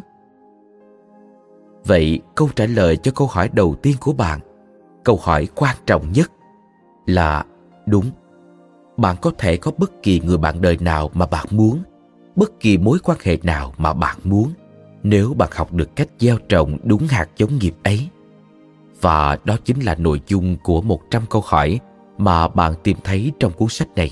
Vậy 1.84 2.20
câu 2.34 2.48
trả 2.56 2.66
lời 2.66 2.96
cho 2.96 3.12
câu 3.14 3.26
hỏi 3.26 3.50
đầu 3.52 3.74
tiên 3.82 3.96
của 4.00 4.12
bạn, 4.12 4.40
câu 5.04 5.18
hỏi 5.22 5.48
quan 5.54 5.76
trọng 5.86 6.12
nhất 6.12 6.30
là 7.06 7.44
đúng. 7.86 8.10
Bạn 8.96 9.16
có 9.22 9.30
thể 9.38 9.56
có 9.56 9.70
bất 9.78 10.02
kỳ 10.02 10.20
người 10.20 10.38
bạn 10.38 10.60
đời 10.60 10.78
nào 10.80 11.10
mà 11.14 11.26
bạn 11.26 11.46
muốn, 11.50 11.82
bất 12.36 12.60
kỳ 12.60 12.78
mối 12.78 12.98
quan 13.04 13.18
hệ 13.22 13.38
nào 13.42 13.72
mà 13.78 13.92
bạn 13.92 14.16
muốn, 14.24 14.52
nếu 15.02 15.34
bạn 15.34 15.48
học 15.52 15.72
được 15.72 15.96
cách 15.96 16.08
gieo 16.18 16.38
trồng 16.48 16.76
đúng 16.82 17.06
hạt 17.06 17.28
giống 17.36 17.58
nghiệp 17.58 17.74
ấy 17.82 18.08
và 19.00 19.38
đó 19.44 19.56
chính 19.64 19.80
là 19.80 19.94
nội 19.94 20.20
dung 20.26 20.56
của 20.62 20.82
100 20.82 21.22
câu 21.30 21.42
hỏi 21.46 21.80
mà 22.18 22.48
bạn 22.48 22.74
tìm 22.82 22.96
thấy 23.04 23.32
trong 23.40 23.52
cuốn 23.52 23.68
sách 23.68 23.88
này. 23.96 24.10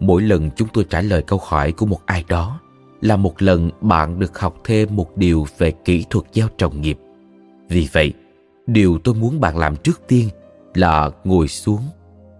Mỗi 0.00 0.22
lần 0.22 0.50
chúng 0.56 0.68
tôi 0.72 0.84
trả 0.90 1.00
lời 1.00 1.22
câu 1.22 1.40
hỏi 1.42 1.72
của 1.72 1.86
một 1.86 2.00
ai 2.06 2.24
đó 2.28 2.60
là 3.00 3.16
một 3.16 3.42
lần 3.42 3.70
bạn 3.80 4.18
được 4.18 4.38
học 4.38 4.56
thêm 4.64 4.96
một 4.96 5.16
điều 5.16 5.46
về 5.58 5.72
kỹ 5.84 6.04
thuật 6.10 6.24
gieo 6.32 6.48
trồng 6.58 6.80
nghiệp. 6.80 6.98
Vì 7.68 7.88
vậy, 7.92 8.12
điều 8.66 8.98
tôi 9.04 9.14
muốn 9.14 9.40
bạn 9.40 9.58
làm 9.58 9.76
trước 9.76 10.00
tiên 10.08 10.28
là 10.74 11.10
ngồi 11.24 11.48
xuống 11.48 11.80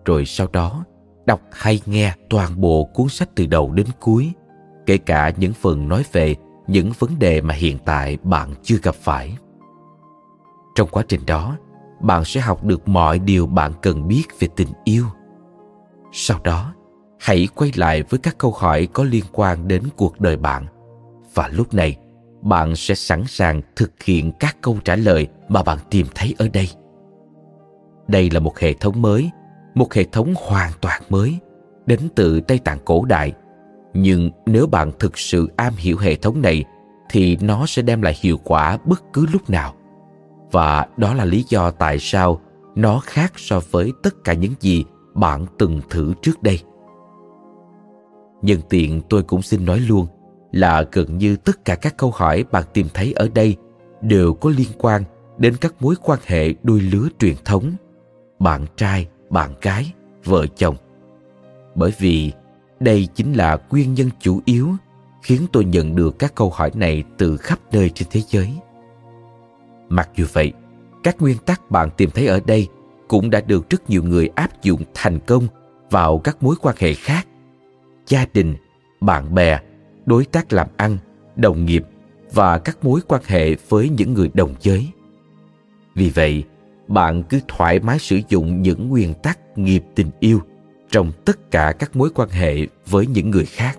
rồi 0.05 0.25
sau 0.27 0.47
đó 0.53 0.85
đọc 1.27 1.41
hay 1.53 1.81
nghe 1.87 2.13
toàn 2.31 2.61
bộ 2.61 2.85
cuốn 2.85 3.09
sách 3.09 3.29
từ 3.35 3.47
đầu 3.47 3.73
đến 3.73 3.87
cuối 4.01 4.33
kể 4.87 4.99
cả 4.99 5.33
những 5.37 5.53
phần 5.53 5.89
nói 5.89 6.05
về 6.13 6.35
những 6.67 6.93
vấn 6.99 7.19
đề 7.19 7.41
mà 7.41 7.55
hiện 7.55 7.79
tại 7.85 8.19
bạn 8.23 8.55
chưa 8.63 8.77
gặp 8.83 8.95
phải 8.95 9.37
trong 10.75 10.89
quá 10.89 11.03
trình 11.09 11.21
đó, 11.27 11.57
bạn 12.01 12.25
sẽ 12.25 12.41
học 12.41 12.65
được 12.65 12.89
mọi 12.89 13.19
điều 13.19 13.47
bạn 13.47 13.73
cần 13.83 14.09
biết 14.09 14.25
về 14.41 14.49
tình 14.57 14.69
yêu. 14.85 15.05
Sau 16.13 16.41
đó, 16.45 16.75
hãy 17.21 17.49
quay 17.55 17.73
lại 17.75 18.03
với 18.03 18.21
các 18.21 18.39
câu 18.39 18.53
hỏi 18.53 18.89
có 18.93 19.05
liên 19.05 19.25
quan 19.33 19.69
đến 19.69 19.83
cuộc 19.97 20.21
đời 20.21 20.37
bạn. 20.37 20.67
Và 21.35 21.49
lúc 21.53 21.75
này, 21.75 21.97
bạn 22.43 22.77
sẽ 22.77 22.95
sẵn 22.95 23.25
sàng 23.27 23.63
thực 23.77 24.03
hiện 24.03 24.33
các 24.41 24.57
câu 24.61 24.79
trả 24.85 24.97
lời 24.97 25.29
mà 25.49 25.63
bạn 25.63 25.79
tìm 25.91 26.07
thấy 26.15 26.35
ở 26.39 26.49
đây. 26.49 26.69
Đây 28.09 28.31
là 28.31 28.41
một 28.41 28.59
hệ 28.59 28.73
thống 28.73 29.03
mới, 29.03 29.31
một 29.75 29.95
hệ 29.95 30.05
thống 30.05 30.35
hoàn 30.37 30.73
toàn 30.81 31.03
mới, 31.09 31.39
đến 31.87 32.01
từ 32.15 32.41
tây 32.41 32.59
tạng 32.59 32.79
cổ 32.85 33.05
đại. 33.05 33.33
Nhưng 33.95 34.31
nếu 34.47 34.67
bạn 34.67 34.93
thực 34.99 35.19
sự 35.19 35.49
am 35.57 35.73
hiểu 35.77 35.99
hệ 35.99 36.15
thống 36.15 36.43
này, 36.43 36.65
thì 37.11 37.37
nó 37.41 37.67
sẽ 37.67 37.83
đem 37.83 38.03
lại 38.03 38.15
hiệu 38.21 38.39
quả 38.45 38.79
bất 38.85 39.03
cứ 39.13 39.27
lúc 39.33 39.51
nào 39.51 39.75
và 40.53 40.87
đó 40.97 41.15
là 41.15 41.25
lý 41.25 41.45
do 41.49 41.71
tại 41.71 41.99
sao 41.99 42.41
nó 42.75 43.01
khác 43.05 43.33
so 43.37 43.61
với 43.71 43.93
tất 44.03 44.25
cả 44.25 44.33
những 44.33 44.55
gì 44.61 44.85
bạn 45.15 45.47
từng 45.59 45.81
thử 45.91 46.13
trước 46.23 46.43
đây 46.43 46.61
nhân 48.43 48.61
tiện 48.69 49.01
tôi 49.09 49.23
cũng 49.23 49.43
xin 49.43 49.65
nói 49.65 49.81
luôn 49.81 50.07
là 50.53 50.85
gần 50.93 51.19
như 51.19 51.37
tất 51.37 51.65
cả 51.65 51.75
các 51.75 51.97
câu 51.97 52.11
hỏi 52.11 52.45
bạn 52.51 52.65
tìm 52.73 52.87
thấy 52.95 53.13
ở 53.13 53.29
đây 53.35 53.57
đều 54.01 54.35
có 54.35 54.51
liên 54.51 54.69
quan 54.79 55.03
đến 55.39 55.57
các 55.61 55.75
mối 55.81 55.95
quan 56.03 56.19
hệ 56.27 56.55
đôi 56.63 56.81
lứa 56.81 57.09
truyền 57.19 57.35
thống, 57.45 57.73
bạn 58.39 58.67
trai, 58.77 59.09
bạn 59.31 59.51
gái, 59.63 59.93
vợ 60.25 60.47
chồng. 60.57 60.77
Bởi 61.75 61.93
vì 61.99 62.33
đây 62.81 63.09
chính 63.15 63.33
là 63.33 63.59
nguyên 63.71 63.95
nhân 63.95 64.11
chủ 64.21 64.41
yếu 64.45 64.69
khiến 65.23 65.47
tôi 65.53 65.65
nhận 65.65 65.97
được 65.97 66.19
các 66.19 66.35
câu 66.35 66.51
hỏi 66.51 66.71
này 66.75 67.05
từ 67.19 67.37
khắp 67.37 67.59
nơi 67.73 67.91
trên 67.91 68.09
thế 68.11 68.21
giới. 68.29 68.49
Mặc 69.93 70.11
dù 70.17 70.25
vậy, 70.33 70.53
các 71.03 71.23
nguyên 71.23 71.39
tắc 71.39 71.71
bạn 71.71 71.91
tìm 71.97 72.11
thấy 72.11 72.27
ở 72.27 72.41
đây 72.47 72.69
cũng 73.09 73.31
đã 73.31 73.41
được 73.41 73.71
rất 73.71 73.91
nhiều 73.91 74.03
người 74.03 74.29
áp 74.35 74.63
dụng 74.63 74.83
thành 74.95 75.19
công 75.27 75.47
vào 75.91 76.19
các 76.19 76.43
mối 76.43 76.55
quan 76.61 76.77
hệ 76.79 76.95
khác. 76.95 77.27
Gia 78.09 78.27
đình 78.35 78.57
bạn 79.01 79.35
bè 79.35 79.61
đối 80.07 80.25
tác 80.25 80.53
làm 80.53 80.67
ăn 80.77 80.99
đồng 81.37 81.65
nghiệp 81.65 81.85
và 82.33 82.59
các 82.59 82.85
mối 82.85 83.01
quan 83.09 83.23
hệ 83.27 83.57
với 83.69 83.89
những 83.89 84.15
người 84.15 84.31
đồng 84.35 84.55
giới. 84.61 84.89
Vì 85.95 86.11
vậy 86.11 86.45
bạn 86.89 87.23
cứ 87.23 87.41
thoải 87.49 87.81
mái 87.81 87.99
sử 87.99 88.21
dụng 88.29 88.63
những 88.63 88.89
nguyên 88.89 89.15
tắc 89.15 89.59
nghiệp 89.59 89.85
tình 89.95 90.11
yêu 90.21 90.41
trong 90.91 91.13
tất 91.25 91.51
cả 91.51 91.73
các 91.79 91.97
mối 91.97 92.11
quan 92.15 92.29
hệ 92.29 92.67
với 92.87 93.07
những 93.07 93.31
người 93.31 93.47
khác. 93.47 93.79